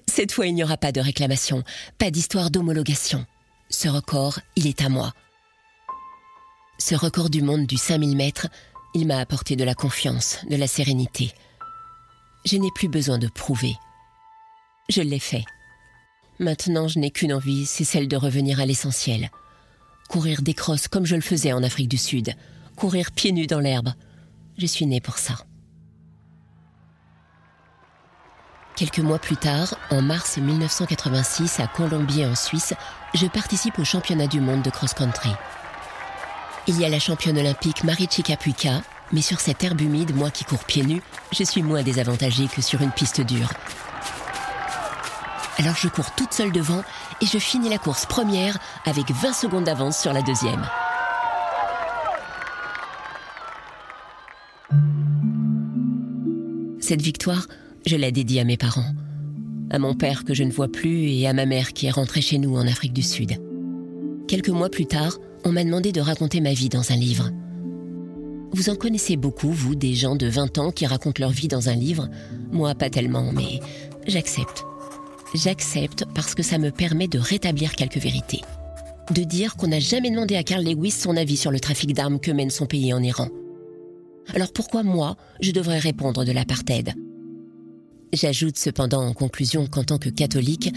Cette 0.08 0.32
fois, 0.32 0.48
il 0.48 0.56
n'y 0.56 0.64
aura 0.64 0.78
pas 0.78 0.94
de 0.94 1.02
réclamation, 1.02 1.64
pas 1.98 2.12
d'histoire 2.12 2.50
d'homologation. 2.50 3.26
Ce 3.70 3.90
record, 3.90 4.40
il 4.56 4.66
est 4.66 4.82
à 4.82 4.88
moi. 4.88 5.12
Ce 6.78 6.96
record 6.96 7.30
du 7.30 7.42
monde 7.42 7.66
du 7.66 7.76
5000 7.76 8.16
mètres, 8.16 8.48
il 8.94 9.06
m'a 9.06 9.20
apporté 9.20 9.58
de 9.58 9.66
la 9.66 9.76
confiance, 9.76 10.40
de 10.50 10.56
la 10.56 10.68
sérénité. 10.68 11.34
Je 12.46 12.56
n'ai 12.56 12.72
plus 12.74 12.88
besoin 12.88 13.18
de 13.18 13.28
prouver. 13.28 13.76
Je 14.88 15.02
l'ai 15.02 15.20
fait. 15.20 15.44
Maintenant, 16.40 16.88
je 16.88 17.00
n'ai 17.00 17.12
qu'une 17.12 17.34
envie, 17.34 17.66
c'est 17.66 17.86
celle 17.86 18.08
de 18.08 18.18
revenir 18.18 18.60
à 18.60 18.66
l'essentiel. 18.66 19.32
Courir 20.10 20.42
des 20.42 20.54
crosses 20.54 20.88
comme 20.88 21.06
je 21.06 21.16
le 21.16 21.22
faisais 21.22 21.54
en 21.54 21.64
Afrique 21.64 21.88
du 21.88 21.98
Sud. 21.98 22.34
Courir 22.76 23.12
pieds 23.12 23.32
nus 23.32 23.48
dans 23.48 23.60
l'herbe. 23.60 23.94
Je 24.58 24.66
suis 24.66 24.86
né 24.86 25.00
pour 25.00 25.18
ça. 25.18 25.36
Quelques 28.76 29.00
mois 29.00 29.20
plus 29.20 29.38
tard, 29.38 29.76
en 29.90 30.02
mars 30.02 30.38
1986, 30.38 31.62
à 31.62 31.68
Colombier 31.68 32.26
en 32.26 32.36
Suisse, 32.36 32.74
je 33.14 33.26
participe 33.26 33.80
au 33.80 33.86
championnat 33.86 34.28
du 34.28 34.42
monde 34.42 34.64
de 34.64 34.70
cross-country. 34.70 35.32
Il 36.68 36.78
y 36.78 36.84
a 36.84 36.90
la 36.90 37.00
championne 37.00 37.38
olympique 37.38 37.86
Marichika 37.86 38.36
Puika, 38.36 38.82
mais 39.14 39.22
sur 39.22 39.40
cette 39.40 39.64
herbe 39.64 39.80
humide, 39.80 40.14
moi 40.14 40.30
qui 40.30 40.44
cours 40.44 40.66
pieds 40.66 40.84
nus, 40.84 41.02
je 41.32 41.46
suis 41.46 41.64
moins 41.64 41.84
désavantagée 41.84 42.48
que 42.48 42.62
sur 42.62 42.82
une 42.82 42.92
piste 42.92 43.22
dure. 43.22 43.50
Alors 45.58 45.76
je 45.76 45.88
cours 45.88 46.14
toute 46.16 46.34
seule 46.34 46.52
devant 46.52 46.84
et 47.22 47.26
je 47.26 47.38
finis 47.38 47.70
la 47.70 47.78
course 47.78 48.06
première 48.06 48.58
avec 48.86 49.10
20 49.12 49.32
secondes 49.32 49.64
d'avance 49.64 49.98
sur 49.98 50.12
la 50.12 50.22
deuxième. 50.22 50.68
Cette 56.82 57.02
victoire, 57.02 57.48
je 57.86 57.96
la 57.96 58.12
dédie 58.12 58.40
à 58.40 58.44
mes 58.44 58.58
parents, 58.58 58.94
à 59.72 59.80
mon 59.80 59.96
père 59.96 60.26
que 60.26 60.34
je 60.34 60.44
ne 60.44 60.52
vois 60.52 60.68
plus 60.68 61.10
et 61.10 61.28
à 61.28 61.34
ma 61.34 61.46
mère 61.46 61.72
qui 61.72 61.88
est 61.88 61.92
rentrée 61.92 62.22
chez 62.22 62.38
nous 62.38 62.58
en 62.58 62.68
Afrique 62.68 62.94
du 62.94 63.02
Sud. 63.02 63.38
Quelques 64.28 64.50
mois 64.50 64.70
plus 64.70 64.86
tard, 64.86 65.18
on 65.46 65.54
m'a 65.54 65.64
demandé 65.64 65.94
de 65.94 66.02
raconter 66.02 66.42
ma 66.42 66.54
vie 66.54 66.70
dans 66.70 66.92
un 66.92 66.96
livre. 66.96 67.32
Vous 68.52 68.70
en 68.70 68.76
connaissez 68.76 69.16
beaucoup, 69.16 69.52
vous, 69.52 69.76
des 69.76 69.96
gens 69.96 70.16
de 70.16 70.28
20 70.28 70.58
ans 70.58 70.72
qui 70.72 70.86
racontent 70.86 71.22
leur 71.22 71.32
vie 71.32 71.48
dans 71.48 71.70
un 71.70 71.76
livre 71.76 72.10
Moi, 72.52 72.76
pas 72.76 72.90
tellement, 72.90 73.32
mais 73.32 73.62
j'accepte 74.06 74.66
j'accepte 75.36 76.06
parce 76.14 76.36
que 76.36 76.44
ça 76.44 76.58
me 76.58 76.72
permet 76.72 77.08
de 77.08 77.20
rétablir 77.20 77.76
quelques 77.76 77.98
vérités. 77.98 78.42
De 79.12 79.24
dire 79.24 79.56
qu'on 79.56 79.68
n'a 79.68 79.80
jamais 79.80 80.10
demandé 80.10 80.36
à 80.36 80.44
Carl 80.44 80.64
Lewis 80.64 80.92
son 80.92 81.16
avis 81.16 81.38
sur 81.38 81.52
le 81.52 81.60
trafic 81.60 81.94
d'armes 81.94 82.20
que 82.20 82.32
mène 82.32 82.50
son 82.50 82.66
pays 82.66 82.94
en 82.94 83.04
Iran. 83.04 83.30
Alors 84.34 84.52
pourquoi 84.52 84.84
moi, 84.84 85.16
je 85.42 85.52
devrais 85.52 85.80
répondre 85.80 86.26
de 86.26 86.32
l'apartheid? 86.32 86.94
J'ajoute 88.14 88.58
cependant 88.58 89.06
en 89.06 89.14
conclusion 89.14 89.68
qu'en 89.68 89.84
tant 89.84 89.98
que 89.98 90.10
catholique, 90.10 90.74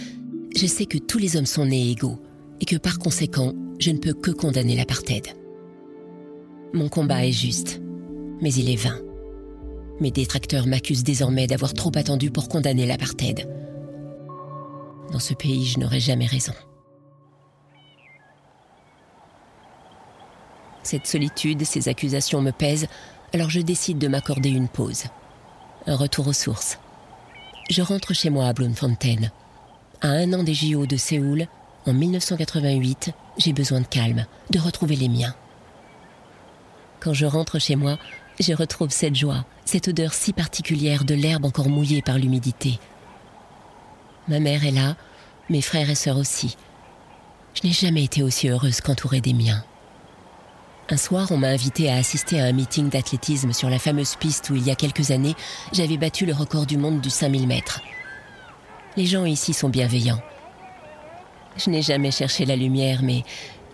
je 0.57 0.67
sais 0.67 0.87
que 0.87 0.99
tous 0.99 1.19
les 1.19 1.37
hommes 1.37 1.47
sont 1.47 1.67
nés 1.67 1.91
égaux 1.91 2.19
et 2.61 2.65
que 2.65 2.77
par 2.77 2.99
conséquent, 2.99 3.55
je 3.79 3.91
ne 3.91 3.99
peux 3.99 4.13
que 4.13 4.31
condamner 4.31 4.77
l'apartheid. 4.77 5.29
Mon 6.75 6.89
combat 6.89 7.25
est 7.25 7.33
juste, 7.33 7.81
mais 8.43 8.53
il 8.53 8.69
est 8.69 8.77
vain. 8.77 8.99
Mes 10.01 10.11
détracteurs 10.11 10.67
m'accusent 10.67 11.05
désormais 11.05 11.47
d'avoir 11.47 11.75
trop 11.75 11.93
attendu 11.95 12.31
pour 12.31 12.49
condamner 12.49 12.87
l'apartheid. 12.87 13.49
Dans 15.13 15.19
ce 15.19 15.35
pays, 15.35 15.67
je 15.67 15.79
n'aurais 15.79 16.01
jamais 16.01 16.27
raison. 16.27 16.53
Cette 20.83 21.07
solitude, 21.07 21.65
ces 21.65 21.89
accusations 21.89 22.41
me 22.41 22.51
pèsent, 22.51 22.89
alors 23.33 23.51
je 23.51 23.61
décide 23.61 23.99
de 23.99 24.09
m'accorder 24.09 24.51
une 24.51 24.69
pause. 24.69 25.05
Un 25.87 25.97
retour 25.97 26.29
aux 26.29 26.33
sources. 26.33 26.79
Je 27.71 27.83
rentre 27.83 28.15
chez 28.15 28.31
moi 28.31 28.47
à 28.47 28.53
Bloemfontein. 28.53 29.31
À 30.01 30.09
un 30.09 30.33
an 30.33 30.43
des 30.43 30.55
JO 30.55 30.87
de 30.87 30.97
Séoul, 30.97 31.47
en 31.87 31.93
1988, 31.93 33.11
j'ai 33.39 33.53
besoin 33.53 33.81
de 33.81 33.87
calme, 33.87 34.27
de 34.51 34.59
retrouver 34.59 34.97
les 34.97 35.09
miens. 35.09 35.35
Quand 37.01 37.13
je 37.13 37.27
rentre 37.27 37.59
chez 37.59 37.77
moi, 37.77 37.99
je 38.41 38.53
retrouve 38.53 38.91
cette 38.91 39.17
joie, 39.17 39.45
cette 39.65 39.89
odeur 39.89 40.13
si 40.13 40.33
particulière 40.33 41.05
de 41.05 41.15
l'herbe 41.15 41.45
encore 41.45 41.69
mouillée 41.69 42.03
par 42.03 42.19
l'humidité, 42.19 42.79
Ma 44.29 44.41
mère 44.41 44.67
est 44.67 44.71
là, 44.71 44.95
mes 45.49 45.63
frères 45.63 45.89
et 45.89 45.95
sœurs 45.95 46.19
aussi. 46.19 46.57
Je 47.55 47.67
n'ai 47.67 47.73
jamais 47.73 48.05
été 48.05 48.23
aussi 48.23 48.49
heureuse 48.49 48.83
qu'entourée 48.83 49.23
des 49.23 49.33
miens. 49.33 49.65
Un 50.91 50.97
soir, 50.97 51.29
on 51.31 51.39
m'a 51.39 51.49
invité 51.49 51.91
à 51.91 51.97
assister 51.97 52.41
à 52.41 52.45
un 52.45 52.53
meeting 52.53 52.91
d'athlétisme 52.91 53.53
sur 53.53 53.71
la 53.71 53.79
fameuse 53.79 54.17
piste 54.17 54.51
où 54.51 54.57
il 54.57 54.67
y 54.67 54.71
a 54.71 54.75
quelques 54.75 55.11
années, 55.11 55.35
j'avais 55.73 55.97
battu 55.97 56.27
le 56.27 56.35
record 56.35 56.67
du 56.67 56.77
monde 56.77 57.01
du 57.01 57.11
5000 57.11 57.47
mètres. 57.47 57.81
Les 58.97 59.07
gens 59.07 59.25
ici 59.25 59.55
sont 59.55 59.69
bienveillants. 59.69 60.21
Je 61.57 61.71
n'ai 61.71 61.83
jamais 61.83 62.11
cherché 62.11 62.45
la 62.45 62.57
lumière, 62.57 63.01
mais 63.03 63.25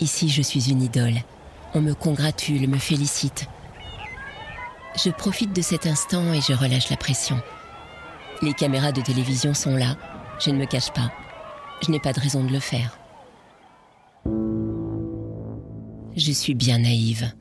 ici 0.00 0.28
je 0.28 0.42
suis 0.42 0.70
une 0.70 0.82
idole. 0.82 1.22
On 1.74 1.80
me 1.80 1.94
congratule, 1.94 2.68
me 2.68 2.78
félicite. 2.78 3.46
Je 4.96 5.10
profite 5.10 5.52
de 5.52 5.62
cet 5.62 5.86
instant 5.86 6.32
et 6.32 6.40
je 6.40 6.52
relâche 6.52 6.90
la 6.90 6.96
pression. 6.96 7.40
Les 8.42 8.54
caméras 8.54 8.92
de 8.92 9.00
télévision 9.00 9.54
sont 9.54 9.76
là, 9.76 9.96
je 10.40 10.50
ne 10.50 10.58
me 10.58 10.66
cache 10.66 10.92
pas. 10.92 11.12
Je 11.84 11.90
n'ai 11.90 12.00
pas 12.00 12.12
de 12.12 12.20
raison 12.20 12.44
de 12.44 12.52
le 12.52 12.60
faire. 12.60 12.98
Je 16.16 16.32
suis 16.32 16.54
bien 16.54 16.78
naïve. 16.78 17.32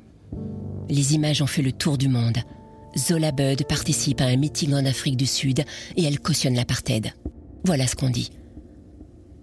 Les 0.89 1.13
images 1.13 1.41
ont 1.41 1.47
fait 1.47 1.61
le 1.61 1.71
tour 1.71 1.97
du 1.97 2.07
monde. 2.07 2.37
Zola 2.97 3.31
Bud 3.31 3.65
participe 3.67 4.21
à 4.21 4.25
un 4.25 4.35
meeting 4.35 4.73
en 4.73 4.85
Afrique 4.85 5.17
du 5.17 5.25
Sud 5.25 5.63
et 5.95 6.03
elle 6.03 6.19
cautionne 6.19 6.55
l'apartheid. 6.55 7.13
Voilà 7.65 7.87
ce 7.87 7.95
qu'on 7.95 8.09
dit. 8.09 8.31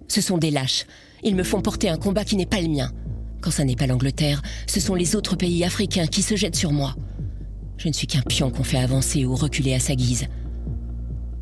Ce 0.08 0.20
sont 0.20 0.38
des 0.38 0.50
lâches. 0.50 0.86
Ils 1.22 1.36
me 1.36 1.44
font 1.44 1.60
porter 1.60 1.88
un 1.88 1.96
combat 1.96 2.24
qui 2.24 2.36
n'est 2.36 2.46
pas 2.46 2.60
le 2.60 2.68
mien. 2.68 2.90
Quand 3.40 3.50
ça 3.50 3.64
n'est 3.64 3.76
pas 3.76 3.86
l'Angleterre, 3.86 4.42
ce 4.66 4.80
sont 4.80 4.94
les 4.94 5.16
autres 5.16 5.36
pays 5.36 5.64
africains 5.64 6.06
qui 6.06 6.22
se 6.22 6.36
jettent 6.36 6.56
sur 6.56 6.72
moi. 6.72 6.94
Je 7.78 7.88
ne 7.88 7.92
suis 7.92 8.06
qu'un 8.06 8.22
pion 8.22 8.50
qu'on 8.50 8.64
fait 8.64 8.78
avancer 8.78 9.24
ou 9.24 9.34
reculer 9.34 9.74
à 9.74 9.80
sa 9.80 9.94
guise. 9.94 10.26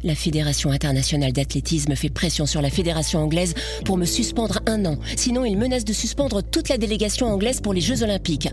La 0.05 0.15
Fédération 0.15 0.71
internationale 0.71 1.33
d'athlétisme 1.33 1.97
fait 1.97 2.09
pression 2.09 2.47
sur 2.47 2.63
la 2.63 2.71
Fédération 2.71 3.19
anglaise 3.19 3.55
pour 3.85 3.97
me 3.97 4.05
suspendre 4.05 4.61
un 4.67 4.85
an. 4.85 4.99
Sinon, 5.17 5.45
il 5.45 5.59
menace 5.59 5.85
de 5.85 5.93
suspendre 5.93 6.41
toute 6.43 6.69
la 6.69 6.79
délégation 6.79 7.27
anglaise 7.27 7.61
pour 7.61 7.75
les 7.75 7.81
Jeux 7.81 8.05
olympiques. 8.05 8.49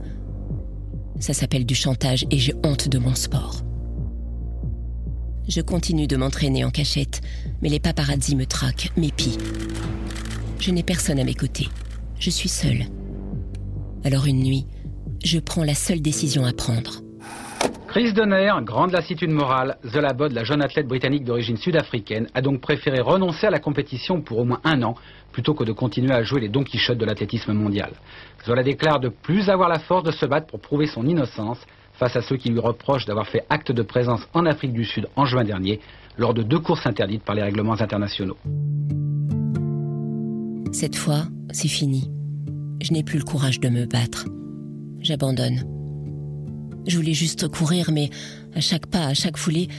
Ça 1.19 1.33
s'appelle 1.33 1.65
du 1.65 1.75
chantage 1.75 2.25
et 2.31 2.39
j'ai 2.39 2.55
honte 2.63 2.89
de 2.89 2.97
mon 2.97 3.13
sport. 3.13 3.61
Je 5.47 5.61
continue 5.61 6.07
de 6.07 6.17
m'entraîner 6.17 6.63
en 6.63 6.71
cachette, 6.71 7.21
mais 7.61 7.69
les 7.69 7.79
paparazzi 7.79 8.35
me 8.35 8.47
traquent, 8.47 8.91
m'épient. 8.97 9.37
Je 10.59 10.71
n'ai 10.71 10.81
personne 10.81 11.19
à 11.19 11.23
mes 11.23 11.35
côtés. 11.35 11.69
Je 12.19 12.31
suis 12.31 12.49
seule. 12.49 12.85
Alors 14.03 14.25
une 14.25 14.41
nuit, 14.41 14.65
je 15.23 15.37
prends 15.37 15.63
la 15.63 15.75
seule 15.75 16.01
décision 16.01 16.43
à 16.43 16.53
prendre. 16.53 17.04
Chris 17.95 18.11
Donner, 18.11 18.51
grande 18.63 18.91
lassitude 18.91 19.31
morale, 19.31 19.77
Zola 19.87 20.11
Bod, 20.11 20.33
la 20.33 20.43
jeune 20.43 20.61
athlète 20.61 20.85
britannique 20.85 21.23
d'origine 21.23 21.55
sud-africaine, 21.55 22.27
a 22.33 22.41
donc 22.41 22.59
préféré 22.59 22.99
renoncer 22.99 23.47
à 23.47 23.49
la 23.49 23.59
compétition 23.59 24.19
pour 24.19 24.39
au 24.39 24.43
moins 24.43 24.59
un 24.65 24.83
an, 24.83 24.95
plutôt 25.31 25.53
que 25.53 25.63
de 25.63 25.71
continuer 25.71 26.11
à 26.11 26.21
jouer 26.21 26.41
les 26.41 26.49
Don 26.49 26.65
Quichotte 26.65 26.97
de 26.97 27.05
l'athlétisme 27.05 27.53
mondial. 27.53 27.93
Zola 28.45 28.63
déclare 28.63 28.99
de 28.99 29.07
plus 29.07 29.49
avoir 29.49 29.69
la 29.69 29.79
force 29.79 30.03
de 30.03 30.11
se 30.11 30.25
battre 30.25 30.47
pour 30.47 30.59
prouver 30.59 30.87
son 30.87 31.07
innocence 31.07 31.65
face 31.93 32.17
à 32.17 32.21
ceux 32.21 32.35
qui 32.35 32.49
lui 32.49 32.59
reprochent 32.59 33.05
d'avoir 33.05 33.27
fait 33.27 33.45
acte 33.49 33.71
de 33.71 33.81
présence 33.81 34.27
en 34.33 34.45
Afrique 34.45 34.73
du 34.73 34.83
Sud 34.83 35.07
en 35.15 35.23
juin 35.23 35.45
dernier, 35.45 35.79
lors 36.17 36.33
de 36.33 36.43
deux 36.43 36.59
courses 36.59 36.85
interdites 36.85 37.23
par 37.23 37.35
les 37.35 37.43
règlements 37.43 37.79
internationaux. 37.79 38.35
Cette 40.73 40.97
fois, 40.97 41.27
c'est 41.53 41.69
fini. 41.69 42.11
Je 42.81 42.91
n'ai 42.91 43.03
plus 43.03 43.19
le 43.19 43.23
courage 43.23 43.61
de 43.61 43.69
me 43.69 43.85
battre. 43.85 44.25
J'abandonne. 44.99 45.74
Je 46.87 46.97
voulais 46.97 47.13
juste 47.13 47.47
courir, 47.47 47.91
mais 47.91 48.09
à 48.53 48.61
chaque 48.61 48.85
pas, 48.85 49.07
à 49.07 49.13
chaque 49.13 49.37
foulée, 49.37 49.69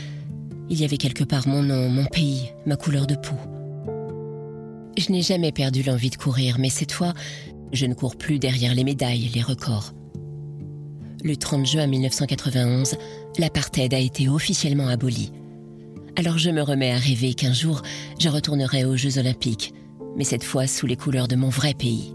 il 0.69 0.81
y 0.81 0.85
avait 0.85 0.97
quelque 0.97 1.23
part 1.23 1.47
mon 1.47 1.63
nom, 1.63 1.89
mon 1.89 2.05
pays, 2.07 2.51
ma 2.67 2.77
couleur 2.77 3.07
de 3.07 3.15
peau. 3.15 3.37
Je 4.99 5.13
n'ai 5.13 5.23
jamais 5.23 5.53
perdu 5.53 5.83
l'envie 5.83 6.11
de 6.11 6.17
courir, 6.17 6.57
mais 6.59 6.71
cette 6.71 6.91
fois, 6.91 7.15
je 7.73 7.87
ne 7.87 7.95
cours 7.95 8.17
plus 8.17 8.39
derrière 8.39 8.75
les 8.75 8.83
médailles, 8.83 9.31
les 9.35 9.43
records. 9.43 9.93
Le 11.23 11.37
30 11.37 11.67
juin 11.67 11.87
1991, 11.87 12.97
l'apartheid 13.39 13.95
a 13.95 13.99
été 13.99 14.29
officiellement 14.29 14.89
aboli. 14.89 15.33
Alors 16.17 16.39
je 16.39 16.51
me 16.51 16.63
remets 16.63 16.93
à 16.93 16.97
rêver 16.97 17.35
qu'un 17.35 17.53
jour, 17.53 17.83
je 18.19 18.29
retournerai 18.29 18.85
aux 18.85 18.97
Jeux 18.97 19.19
olympiques, 19.19 19.75
mais 20.17 20.25
cette 20.25 20.45
fois 20.45 20.67
sous 20.67 20.87
les 20.87 20.97
couleurs 20.97 21.29
de 21.29 21.37
mon 21.37 21.51
vrai 21.51 21.75
pays. 21.75 22.13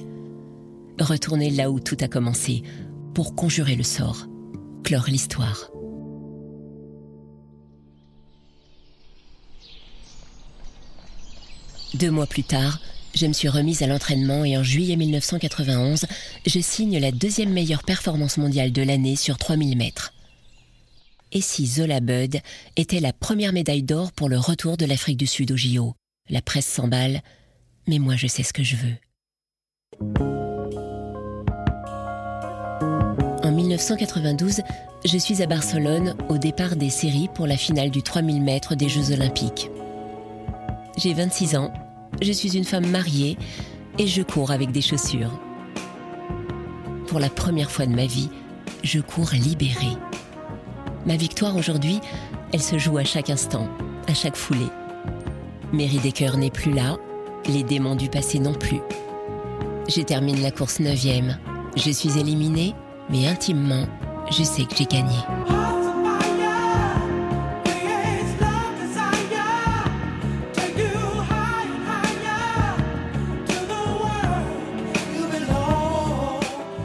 Retourner 0.99 1.49
là 1.49 1.71
où 1.71 1.80
tout 1.80 1.97
a 2.01 2.08
commencé, 2.08 2.63
pour 3.13 3.36
conjurer 3.36 3.75
le 3.75 3.84
sort 3.84 4.27
l'histoire. 4.99 5.69
Deux 11.93 12.12
mois 12.12 12.27
plus 12.27 12.43
tard, 12.43 12.80
Je 13.13 13.27
me 13.27 13.34
suis 13.34 13.49
remise 13.49 13.84
à 13.84 13.88
l'entraînement 13.88 14.45
et 14.45 14.58
en 14.58 14.63
juillet 14.63 14.95
1991, 14.95 16.06
je 16.45 16.60
signe 16.62 16.97
la 16.97 17.12
deuxième 17.12 17.51
meilleure 17.51 17.84
performance 17.84 18.38
mondiale 18.38 18.71
de 18.71 18.82
l'année 18.82 19.17
sur 19.17 19.38
3000 19.38 19.77
mètres. 19.77 20.13
Et 21.34 21.41
si 21.41 21.67
Zola 21.67 21.99
Bud 21.99 22.39
était 22.77 23.01
la 23.01 23.12
première 23.12 23.51
médaille 23.51 23.84
d'or 23.84 24.13
pour 24.13 24.30
le 24.30 24.39
retour 24.39 24.77
de 24.77 24.86
l'Afrique 24.86 25.17
du 25.17 25.27
Sud 25.27 25.51
au 25.51 25.58
JO 25.58 25.93
La 26.30 26.41
presse 26.41 26.67
s'emballe, 26.67 27.21
mais 27.86 27.99
moi 27.99 28.15
je 28.15 28.27
sais 28.27 28.43
ce 28.43 28.54
que 28.54 28.63
je 28.63 28.77
veux. 28.77 30.40
1992, 33.71 34.62
je 35.05 35.17
suis 35.17 35.41
à 35.41 35.45
Barcelone 35.45 36.15
au 36.27 36.38
départ 36.38 36.75
des 36.75 36.89
séries 36.89 37.29
pour 37.34 37.47
la 37.47 37.55
finale 37.55 37.89
du 37.89 38.03
3000 38.03 38.41
mètres 38.41 38.75
des 38.75 38.89
Jeux 38.89 39.13
Olympiques. 39.13 39.71
J'ai 40.97 41.13
26 41.13 41.55
ans, 41.55 41.71
je 42.21 42.34
suis 42.34 42.57
une 42.57 42.65
femme 42.65 42.88
mariée 42.88 43.38
et 43.97 44.07
je 44.07 44.23
cours 44.23 44.51
avec 44.51 44.71
des 44.71 44.81
chaussures. 44.81 45.31
Pour 47.07 47.19
la 47.19 47.29
première 47.29 47.71
fois 47.71 47.86
de 47.86 47.95
ma 47.95 48.05
vie, 48.05 48.29
je 48.84 48.99
cours 48.99 49.31
libérée. 49.31 49.95
Ma 51.05 51.15
victoire 51.15 51.55
aujourd'hui, 51.55 52.01
elle 52.51 52.62
se 52.62 52.77
joue 52.77 52.97
à 52.97 53.05
chaque 53.05 53.29
instant, 53.29 53.69
à 54.10 54.13
chaque 54.13 54.36
foulée. 54.36 54.69
Mary 55.71 55.99
Decker 55.99 56.36
n'est 56.36 56.51
plus 56.51 56.73
là, 56.73 56.97
les 57.47 57.63
démons 57.63 57.95
du 57.95 58.10
passé 58.10 58.38
non 58.39 58.53
plus. 58.53 58.81
Je 59.88 60.01
termine 60.01 60.41
la 60.41 60.51
course 60.51 60.81
9 60.81 60.97
Je 61.77 61.91
suis 61.91 62.19
éliminée, 62.19 62.75
mais 63.12 63.28
intimement, 63.28 63.86
je 64.32 64.43
sais 64.43 64.63
que 64.65 64.76
j'ai 64.76 64.86
gagné. 64.86 65.15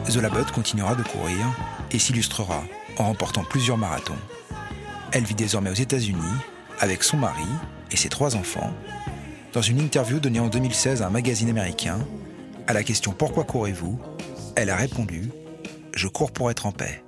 Zola 0.09 0.29
Budd 0.29 0.51
continuera 0.51 0.95
de 0.95 1.03
courir 1.03 1.45
et 1.91 1.99
s'illustrera 1.99 2.63
en 2.97 3.05
remportant 3.05 3.43
plusieurs 3.43 3.77
marathons. 3.77 4.15
Elle 5.11 5.23
vit 5.25 5.35
désormais 5.35 5.69
aux 5.69 5.75
États-Unis 5.75 6.17
avec 6.79 7.03
son 7.03 7.17
mari 7.17 7.45
et 7.91 7.97
ses 7.97 8.09
trois 8.09 8.35
enfants. 8.35 8.71
Dans 9.53 9.61
une 9.61 9.79
interview 9.79 10.19
donnée 10.19 10.39
en 10.39 10.47
2016 10.47 11.01
à 11.01 11.07
un 11.07 11.09
magazine 11.09 11.49
américain, 11.49 11.99
à 12.67 12.73
la 12.73 12.83
question 12.83 13.11
Pourquoi 13.11 13.43
courez-vous? 13.43 13.99
elle 14.55 14.71
a 14.71 14.75
répondu 14.75 15.29
Je 15.97 16.07
cours 16.07 16.31
pour 16.31 16.51
être 16.51 16.67
en 16.67 16.71
paix. 16.71 17.03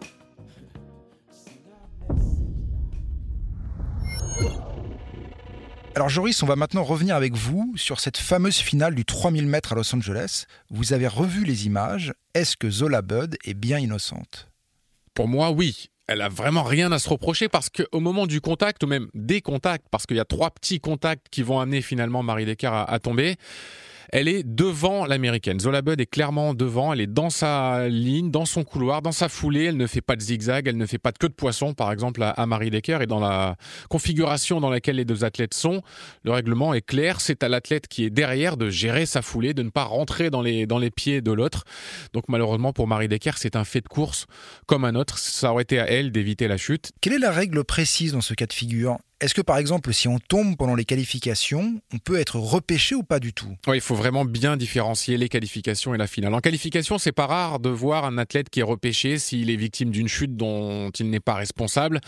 Alors 5.94 6.10
Joris, 6.10 6.42
on 6.42 6.48
va 6.48 6.56
maintenant 6.56 6.84
revenir 6.84 7.16
avec 7.16 7.36
vous 7.36 7.72
sur 7.76 8.00
cette 8.00 8.18
fameuse 8.18 8.58
finale 8.58 8.96
du 8.96 9.06
3000 9.06 9.46
mètres 9.46 9.74
à 9.74 9.76
Los 9.76 9.94
Angeles. 9.94 10.46
Vous 10.72 10.94
avez 10.94 11.08
revu 11.08 11.46
les 11.46 11.68
images. 11.68 12.14
Est-ce 12.34 12.58
que 12.58 12.72
Zola 12.72 13.04
Bud 13.04 13.38
est 13.46 13.54
bien 13.54 13.78
innocente? 13.78 14.50
Pour 15.14 15.28
moi, 15.28 15.52
oui. 15.52 15.92
Elle 16.08 16.24
a 16.24 16.30
vraiment 16.30 16.64
rien 16.64 16.92
à 16.92 16.98
se 16.98 17.10
reprocher 17.10 17.48
parce 17.48 17.70
qu'au 17.70 18.00
moment 18.00 18.26
du 18.26 18.42
contact, 18.42 18.84
ou 18.84 18.88
même 18.88 19.10
des 19.14 19.42
contacts, 19.42 19.86
parce 19.92 20.08
qu'il 20.08 20.18
y 20.18 20.20
a 20.22 20.26
trois 20.26 20.50
petits 20.50 20.80
contacts 20.80 21.28
qui 21.30 21.44
vont 21.44 21.60
amener 21.60 21.84
finalement 21.84 22.24
Marie 22.24 22.46
Decker 22.46 22.72
à 22.88 22.98
tomber, 22.98 23.36
elle 24.12 24.28
est 24.28 24.44
devant 24.44 25.06
l'américaine. 25.06 25.60
Zola 25.60 25.82
Bud 25.82 26.02
est 26.02 26.06
clairement 26.06 26.54
devant. 26.54 26.94
Elle 26.94 27.02
est 27.02 27.08
dans 27.08 27.30
sa 27.30 27.88
ligne, 27.88 28.32
dans 28.32 28.46
son 28.46 28.64
couloir, 28.64 29.02
dans 29.02 29.12
sa 29.12 29.30
foulée. 29.30 29.66
Elle 29.66 29.78
ne 29.78 29.88
fait 29.88 30.02
pas 30.02 30.16
de 30.16 30.22
zigzag. 30.22 30.68
Elle 30.68 30.78
ne 30.78 30.86
fait 30.86 30.98
pas 30.98 31.12
de 31.12 31.18
queue 31.18 31.30
de 31.30 31.34
poisson, 31.34 31.74
par 31.74 31.92
exemple, 31.92 32.22
à, 32.24 32.46
Marie 32.46 32.72
Decker. 32.72 33.02
Et 33.02 33.08
dans 33.08 33.20
la 33.20 33.56
configuration 33.90 34.60
dans 34.60 34.70
laquelle 34.70 34.96
les 34.96 35.06
deux 35.06 35.24
athlètes 35.24 35.54
sont, 35.54 35.82
le 36.24 36.32
règlement 36.32 36.74
est 36.74 36.82
clair. 36.82 37.22
C'est 37.22 37.44
à 37.44 37.50
l'athlète 37.50 37.88
qui 37.88 38.06
est 38.06 38.10
derrière 38.10 38.58
de 38.58 38.70
gérer 38.70 39.06
sa 39.06 39.22
foulée, 39.22 39.54
de 39.54 39.64
ne 39.64 39.70
pas 39.70 39.84
rentrer 39.84 40.30
dans 40.30 40.42
les, 40.42 40.66
dans 40.66 40.80
les 40.80 40.92
pieds 40.92 41.22
de 41.22 41.32
l'autre. 41.32 41.64
Donc, 42.14 42.24
malheureusement, 42.28 42.74
pour 42.74 42.88
Marie 42.88 43.08
Decker, 43.08 43.38
c'est 43.38 43.56
un 43.56 43.64
fait 43.64 43.82
de 43.82 43.88
course 43.88 44.26
comme 44.66 44.86
un 44.86 44.96
autre. 44.96 45.18
Ça 45.18 45.52
aurait 45.52 45.64
été 45.64 45.80
à 45.80 45.90
elle 45.90 46.12
d'éviter 46.12 46.48
la 46.48 46.58
chute. 46.58 46.92
Quelle 47.02 47.14
est 47.14 47.20
la 47.20 47.32
règle 47.32 47.64
précise 47.64 48.14
dans 48.14 48.22
ce 48.22 48.34
cas 48.34 48.46
de 48.46 48.54
figure? 48.54 48.98
Est-ce 49.22 49.34
que 49.34 49.42
par 49.42 49.58
exemple, 49.58 49.94
si 49.94 50.08
on 50.08 50.18
tombe 50.18 50.56
pendant 50.56 50.76
les 50.76 50.86
qualifications, 50.86 51.82
on 51.94 51.98
peut 51.98 52.18
être 52.18 52.38
repêché 52.38 52.96
ou 52.96 53.04
pas 53.04 53.20
du 53.20 53.34
tout? 53.34 53.54
Oui, 53.68 53.78
il 53.78 53.82
faut 53.82 53.96
vraiment 53.96 54.24
bien 54.24 54.56
différencier 54.56 55.18
les 55.18 55.28
qualifications 55.28 55.94
et 55.94 55.98
la 55.98 56.08
finale. 56.08 56.34
En 56.34 56.40
qualification, 56.40 56.98
c'est 56.98 57.12
pas 57.12 57.28
rare 57.28 57.60
de 57.60 57.70
voir 57.70 58.06
un 58.06 58.18
athlète 58.18 58.50
qui 58.50 58.62
est 58.62 58.64
repêché 58.64 59.20
s'il 59.20 59.50
est 59.50 59.58
victime 59.58 59.92
d'une 59.92 60.08
chute 60.08 60.38
dont 60.38 60.90
il 60.92 61.10
n'est 61.10 61.20
pas 61.20 61.34
responsable 61.34 62.00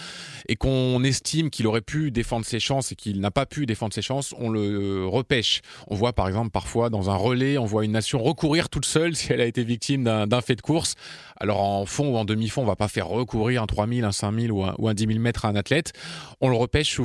et 0.47 0.56
qu'on 0.56 1.04
estime 1.04 1.50
qu'il 1.50 1.67
aurait 1.67 1.82
pu 1.82 2.12
défendre 2.12 2.45
ses 2.45 2.62
chances 2.62 2.93
et 2.93 2.95
qu'il 2.95 3.19
n'a 3.19 3.32
pas 3.32 3.45
pu 3.45 3.65
défendre 3.65 3.93
ses 3.93 4.02
chances, 4.02 4.34
on 4.38 4.50
le 4.50 5.06
repêche. 5.06 5.62
On 5.88 5.95
voit 5.95 6.13
par 6.13 6.30
exemple 6.30 6.52
parfois 6.52 6.89
dans 6.89 7.10
un 7.10 7.15
relais, 7.15 7.58
on 7.58 7.65
voit 7.65 7.84
une 7.84 7.91
nation 7.91 8.24
recourir 8.24 8.69
toute 8.69 8.86
seule 8.86 9.17
si 9.17 9.34
elle 9.34 9.41
a 9.41 9.45
été 9.45 9.65
victime 9.65 10.06
d'un 10.06 10.41
fait 10.41 10.56
de 10.56 10.62
course. 10.62 10.95
Alors 11.36 11.60
en 11.60 11.86
fond 11.86 12.13
ou 12.13 12.17
en 12.17 12.24
demi-fond, 12.24 12.62
on 12.62 12.65
va 12.65 12.76
pas 12.76 12.88
faire 12.88 13.08
recourir 13.08 13.63
un 13.63 13.65
3000, 13.65 14.06
un 14.06 14.12
5000 14.12 14.52
ou 14.52 14.63
un, 14.63 14.76
ou 14.78 14.88
un 14.88 14.93
10 14.93 15.08
000 15.08 15.19
mètres 15.19 15.43
à 15.43 15.50
un 15.50 15.56
athlète. 15.56 15.91
On 16.39 16.50
le 16.50 16.56
repêche 16.56 17.01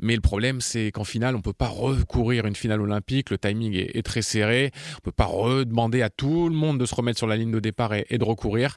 Mais 0.00 0.14
le 0.14 0.20
problème, 0.20 0.60
c'est 0.60 0.90
qu'en 0.92 1.04
finale, 1.04 1.36
on 1.36 1.40
peut 1.40 1.52
pas 1.52 1.68
recourir 1.68 2.46
une 2.46 2.56
finale 2.56 2.80
olympique. 2.80 3.30
Le 3.30 3.38
timing 3.38 3.74
est, 3.74 4.02
très 4.02 4.22
serré. 4.22 4.70
On 4.98 5.00
peut 5.00 5.12
pas 5.12 5.24
redemander 5.24 6.02
à 6.02 6.10
tout 6.10 6.48
le 6.48 6.54
monde 6.54 6.78
de 6.78 6.86
se 6.86 6.94
remettre 6.94 7.18
sur 7.18 7.26
la 7.26 7.36
ligne 7.36 7.52
de 7.52 7.60
départ 7.60 7.94
et, 7.94 8.18
de 8.18 8.24
recourir. 8.24 8.76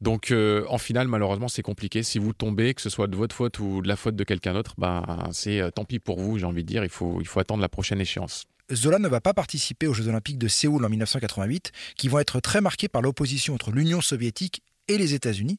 Donc, 0.00 0.30
euh, 0.30 0.64
en 0.68 0.78
finale, 0.78 1.08
malheureusement, 1.08 1.48
c'est 1.48 1.62
compliqué. 1.62 2.02
Si 2.02 2.18
vous 2.18 2.32
tombez, 2.32 2.74
que 2.74 2.82
ce 2.82 2.90
soit 2.90 3.06
de 3.06 3.16
votre 3.16 3.34
faute 3.34 3.58
ou 3.58 3.82
de 3.82 3.88
la 3.88 3.96
faute 3.96 4.16
de 4.16 4.24
quelqu'un 4.24 4.54
d'autre, 4.54 4.74
ben, 4.78 5.04
c'est 5.32 5.60
euh, 5.60 5.70
tant 5.70 5.84
pis 5.84 5.98
pour 5.98 6.20
vous, 6.20 6.38
j'ai 6.38 6.46
envie 6.46 6.62
de 6.62 6.68
dire. 6.68 6.84
Il 6.84 6.90
faut, 6.90 7.18
il 7.20 7.26
faut 7.26 7.40
attendre 7.40 7.62
la 7.62 7.68
prochaine 7.68 8.00
échéance. 8.00 8.44
Zola 8.72 8.98
ne 8.98 9.08
va 9.08 9.20
pas 9.20 9.34
participer 9.34 9.86
aux 9.86 9.94
Jeux 9.94 10.08
Olympiques 10.08 10.38
de 10.38 10.48
Séoul 10.48 10.84
en 10.84 10.88
1988, 10.88 11.72
qui 11.96 12.08
vont 12.08 12.18
être 12.18 12.40
très 12.40 12.60
marqués 12.60 12.88
par 12.88 13.02
l'opposition 13.02 13.54
entre 13.54 13.70
l'Union 13.70 14.00
soviétique 14.00 14.62
et 14.88 14.98
les 14.98 15.14
États-Unis. 15.14 15.58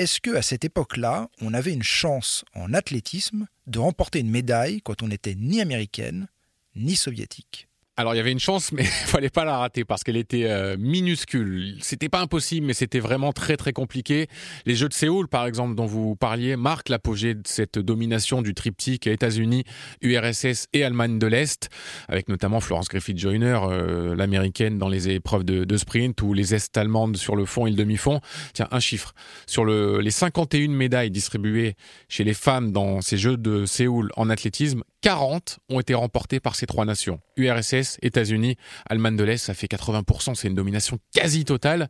Est-ce 0.00 0.18
que 0.18 0.34
à 0.34 0.40
cette 0.40 0.64
époque-là, 0.64 1.28
on 1.42 1.52
avait 1.52 1.74
une 1.74 1.82
chance 1.82 2.42
en 2.54 2.72
athlétisme 2.72 3.46
de 3.66 3.78
remporter 3.78 4.20
une 4.20 4.30
médaille 4.30 4.80
quand 4.80 5.02
on 5.02 5.08
n'était 5.08 5.34
ni 5.34 5.60
américaine 5.60 6.28
ni 6.74 6.96
soviétique? 6.96 7.68
Alors 8.00 8.14
il 8.14 8.16
y 8.16 8.20
avait 8.20 8.32
une 8.32 8.40
chance, 8.40 8.72
mais 8.72 8.82
il 8.84 8.86
fallait 8.86 9.30
pas 9.30 9.44
la 9.44 9.58
rater 9.58 9.84
parce 9.84 10.02
qu'elle 10.02 10.16
était 10.16 10.44
euh, 10.46 10.76
minuscule. 10.78 11.76
C'était 11.80 12.08
pas 12.08 12.20
impossible, 12.20 12.66
mais 12.66 12.72
c'était 12.72 12.98
vraiment 12.98 13.32
très 13.32 13.56
très 13.56 13.72
compliqué. 13.72 14.26
Les 14.64 14.74
Jeux 14.74 14.88
de 14.88 14.94
Séoul, 14.94 15.28
par 15.28 15.46
exemple, 15.46 15.74
dont 15.74 15.86
vous 15.86 16.16
parliez, 16.16 16.56
marquent 16.56 16.88
l'apogée 16.88 17.34
de 17.34 17.42
cette 17.44 17.78
domination 17.78 18.40
du 18.42 18.54
triptyque 18.54 19.06
États-Unis, 19.06 19.64
URSS 20.00 20.66
et 20.72 20.82
Allemagne 20.82 21.18
de 21.18 21.26
l'Est, 21.26 21.68
avec 22.08 22.28
notamment 22.28 22.60
Florence 22.60 22.88
Griffith-Joyner, 22.88 23.58
euh, 23.64 24.16
l'américaine 24.16 24.78
dans 24.78 24.88
les 24.88 25.10
épreuves 25.10 25.44
de, 25.44 25.76
sprint, 25.76 26.22
ou 26.22 26.32
les 26.32 26.54
Est 26.54 26.76
allemandes 26.78 27.16
sur 27.16 27.36
le 27.36 27.44
fond 27.44 27.66
et 27.66 27.70
le 27.70 27.76
demi-fond. 27.76 28.20
Tiens, 28.54 28.68
un 28.70 28.80
chiffre 28.80 29.14
sur 29.46 29.64
le, 29.64 30.00
les 30.00 30.10
51 30.10 30.68
médailles 30.68 31.10
distribuées 31.10 31.76
chez 32.08 32.24
les 32.24 32.34
femmes 32.34 32.72
dans 32.72 33.02
ces 33.02 33.18
Jeux 33.18 33.36
de 33.36 33.66
Séoul 33.66 34.10
en 34.16 34.30
athlétisme, 34.30 34.82
40 35.02 35.60
ont 35.70 35.80
été 35.80 35.94
remportées 35.94 36.40
par 36.40 36.54
ces 36.54 36.66
trois 36.66 36.84
nations. 36.84 37.20
URSS, 37.36 37.89
États-Unis, 38.02 38.56
Allemagne 38.88 39.16
de 39.16 39.24
l'Est, 39.24 39.38
ça 39.38 39.54
fait 39.54 39.66
80%, 39.66 40.34
c'est 40.34 40.48
une 40.48 40.54
domination 40.54 40.98
quasi 41.14 41.44
totale. 41.44 41.88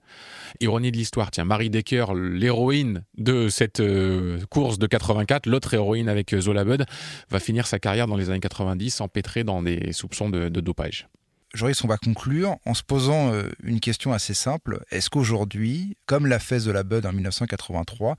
Ironie 0.60 0.90
de 0.90 0.96
l'histoire, 0.96 1.30
tiens, 1.30 1.44
Marie 1.44 1.70
Decker, 1.70 2.14
l'héroïne 2.14 3.04
de 3.16 3.48
cette 3.48 3.80
euh, 3.80 4.38
course 4.50 4.78
de 4.78 4.86
84, 4.86 5.46
l'autre 5.46 5.74
héroïne 5.74 6.08
avec 6.08 6.32
euh, 6.32 6.40
Zola 6.40 6.64
Bud, 6.64 6.84
va 7.30 7.40
finir 7.40 7.66
sa 7.66 7.78
carrière 7.78 8.06
dans 8.06 8.16
les 8.16 8.30
années 8.30 8.40
90 8.40 9.00
empêtrée 9.00 9.44
dans 9.44 9.62
des 9.62 9.92
soupçons 9.92 10.30
de, 10.30 10.48
dopage. 10.48 11.08
Joris, 11.54 11.82
on 11.82 11.88
va 11.88 11.96
conclure 11.96 12.56
en 12.64 12.74
se 12.74 12.82
posant 12.82 13.32
euh, 13.32 13.48
une 13.62 13.80
question 13.80 14.12
assez 14.12 14.34
simple. 14.34 14.84
Est-ce 14.90 15.10
qu'aujourd'hui, 15.10 15.96
comme 16.06 16.26
l'a 16.26 16.38
fait 16.38 16.60
Zola 16.60 16.82
Bud 16.82 17.06
en 17.06 17.12
1983, 17.12 18.16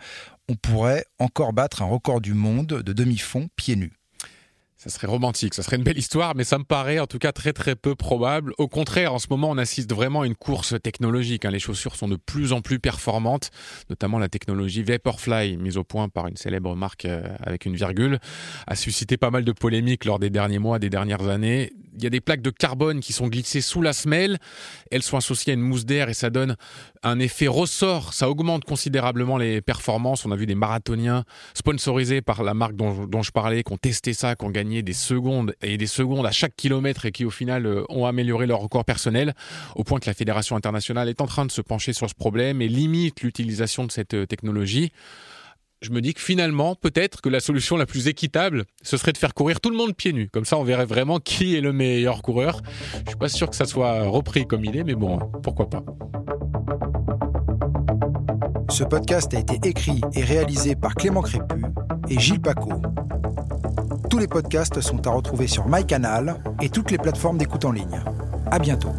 on 0.50 0.56
pourrait 0.56 1.06
encore 1.18 1.54
battre 1.54 1.82
un 1.82 1.86
record 1.86 2.20
du 2.20 2.34
monde 2.34 2.68
de 2.68 2.94
demi-fond 2.94 3.48
pieds 3.56 3.78
nus? 3.78 3.94
Ça 4.82 4.90
serait 4.90 5.06
romantique, 5.06 5.54
ça 5.54 5.62
serait 5.62 5.78
une 5.78 5.84
belle 5.84 6.00
histoire, 6.00 6.34
mais 6.36 6.44
ça 6.44 6.58
me 6.58 6.64
paraît 6.64 6.98
en 6.98 7.06
tout 7.06 7.20
cas 7.20 7.32
très 7.32 7.54
très 7.54 7.76
peu 7.76 7.94
probable. 7.94 8.52
Au 8.58 8.68
contraire, 8.68 9.14
en 9.14 9.20
ce 9.20 9.28
moment, 9.30 9.52
on 9.52 9.60
assiste 9.60 9.94
vraiment 9.94 10.22
à 10.22 10.26
une 10.26 10.34
course 10.34 10.74
technologique. 10.82 11.46
Hein. 11.46 11.52
Les 11.52 11.60
chaussures 11.60 11.96
sont 11.96 12.08
de 12.08 12.16
plus 12.16 12.52
en 12.52 12.62
plus 12.62 12.80
performantes, 12.80 13.52
notamment 13.92 14.18
la 14.18 14.28
technologie 14.28 14.82
Vaporfly, 14.82 15.58
mise 15.58 15.78
au 15.78 15.84
point 15.84 16.10
par 16.10 16.26
une 16.26 16.36
célèbre 16.36 16.76
marque 16.76 17.06
euh, 17.06 17.22
avec 17.42 17.68
une 17.68 17.76
virgule, 17.76 18.18
a 18.66 18.76
suscité 18.76 19.18
pas 19.18 19.30
mal 19.30 19.46
de 19.46 19.52
polémiques 19.52 20.04
lors 20.06 20.18
des 20.18 20.32
derniers 20.32 20.58
mois, 20.58 20.80
des 20.80 20.90
dernières 20.90 21.28
années. 21.28 21.74
Il 21.98 22.04
y 22.04 22.08
a 22.08 22.10
des 22.10 22.22
plaques 22.22 22.42
de 22.42 22.50
carbone 22.50 23.00
qui 23.00 23.14
sont 23.14 23.28
glissées 23.28 23.62
sous 23.62 23.82
la 23.82 23.94
semelle, 23.94 24.38
elles 24.92 25.04
sont 25.04 25.18
associées 25.18 25.52
à 25.52 25.56
une 25.56 25.62
mousse 25.62 25.86
d'air 25.86 26.10
et 26.10 26.14
ça 26.14 26.30
donne 26.30 26.56
un 27.04 27.20
effet 27.20 27.48
ressort, 27.48 28.14
ça 28.14 28.30
augmente 28.30 28.64
considérablement 28.64 29.38
les 29.38 29.62
performances. 29.62 30.26
On 30.26 30.32
a 30.32 30.36
vu 30.36 30.46
des 30.46 30.56
marathoniens 30.56 31.24
sponsorisés 31.54 32.22
par 32.22 32.44
la 32.44 32.54
marque 32.54 32.76
dont, 32.76 33.22
je 33.22 33.32
parlais, 33.32 33.64
qui 33.64 33.74
ont 33.74 33.78
testé 33.78 34.14
ça, 34.14 34.36
qui 34.36 34.46
ont 34.46 34.50
gagné 34.50 34.84
des 34.84 34.94
secondes 34.94 35.54
et 35.62 35.78
des 35.78 35.88
secondes 35.88 36.26
à 36.26 36.32
chaque 36.32 36.56
kilomètre 36.56 37.06
et 37.06 37.12
qui 37.12 37.26
au 37.26 37.30
final 37.30 37.66
euh, 37.66 37.84
ont 37.90 38.06
amélioré 38.06 38.46
leur 38.46 38.60
record 38.60 38.86
personnel, 38.86 39.34
au 39.76 39.84
point 39.84 40.00
que 40.00 40.08
la 40.08 40.14
Fédération 40.14 40.56
internationale 40.56 41.10
est 41.10 41.22
en 41.22 41.28
train 41.28 41.46
de 41.46 41.52
se 41.52 41.62
pencher 41.62 41.94
sur 41.94 42.10
ce 42.10 42.16
problème 42.16 42.62
et 42.62 42.68
limite 42.68 43.22
l'utilisation 43.22 43.86
de 43.86 43.92
cette 43.92 44.14
euh, 44.14 44.26
technologie. 44.26 44.92
Je 45.82 45.90
me 45.90 46.02
dis 46.02 46.14
que 46.14 46.22
finalement, 46.22 46.76
peut-être 46.76 47.22
que 47.22 47.30
la 47.30 47.40
solution 47.40 47.76
la 47.76 47.86
plus 47.86 48.08
équitable, 48.08 48.66
ce 48.84 48.98
serait 48.98 49.14
de 49.14 49.18
faire 49.18 49.34
courir 49.34 49.60
tout 49.60 49.72
le 49.72 49.76
monde 49.76 49.96
pieds 49.96 50.14
nus. 50.14 50.30
Comme 50.32 50.46
ça, 50.46 50.58
on 50.58 50.64
verrait 50.64 50.86
vraiment 50.86 51.20
qui 51.20 51.56
est 51.56 51.62
le 51.62 51.74
meilleur 51.74 52.22
coureur. 52.22 52.62
Je 53.04 53.10
suis 53.10 53.18
pas 53.18 53.30
sûr 53.30 53.50
que 53.50 53.56
ça 53.56 53.66
soit 53.66 54.04
repris 54.04 54.46
comme 54.46 54.64
idée, 54.64 54.84
mais 54.84 54.94
bon, 54.94 55.18
pourquoi 55.42 55.70
pas. 55.70 55.84
Ce 58.70 58.84
podcast 58.84 59.34
a 59.34 59.40
été 59.40 59.68
écrit 59.68 60.02
et 60.14 60.24
réalisé 60.24 60.76
par 60.76 60.94
Clément 60.94 61.22
Crépu 61.22 61.66
et 62.10 62.20
Gilles 62.20 62.40
Paco. 62.40 62.74
Tous 64.10 64.20
les 64.20 64.28
podcasts 64.28 64.80
sont 64.82 65.06
à 65.08 65.10
retrouver 65.10 65.48
sur 65.48 65.68
MyCanal 65.68 66.42
et 66.62 66.70
toutes 66.70 66.92
les 66.92 66.98
plateformes 66.98 67.38
d'écoute 67.38 67.66
en 67.66 67.72
ligne. 67.72 68.02
À 68.52 68.60
bientôt. 68.60 68.92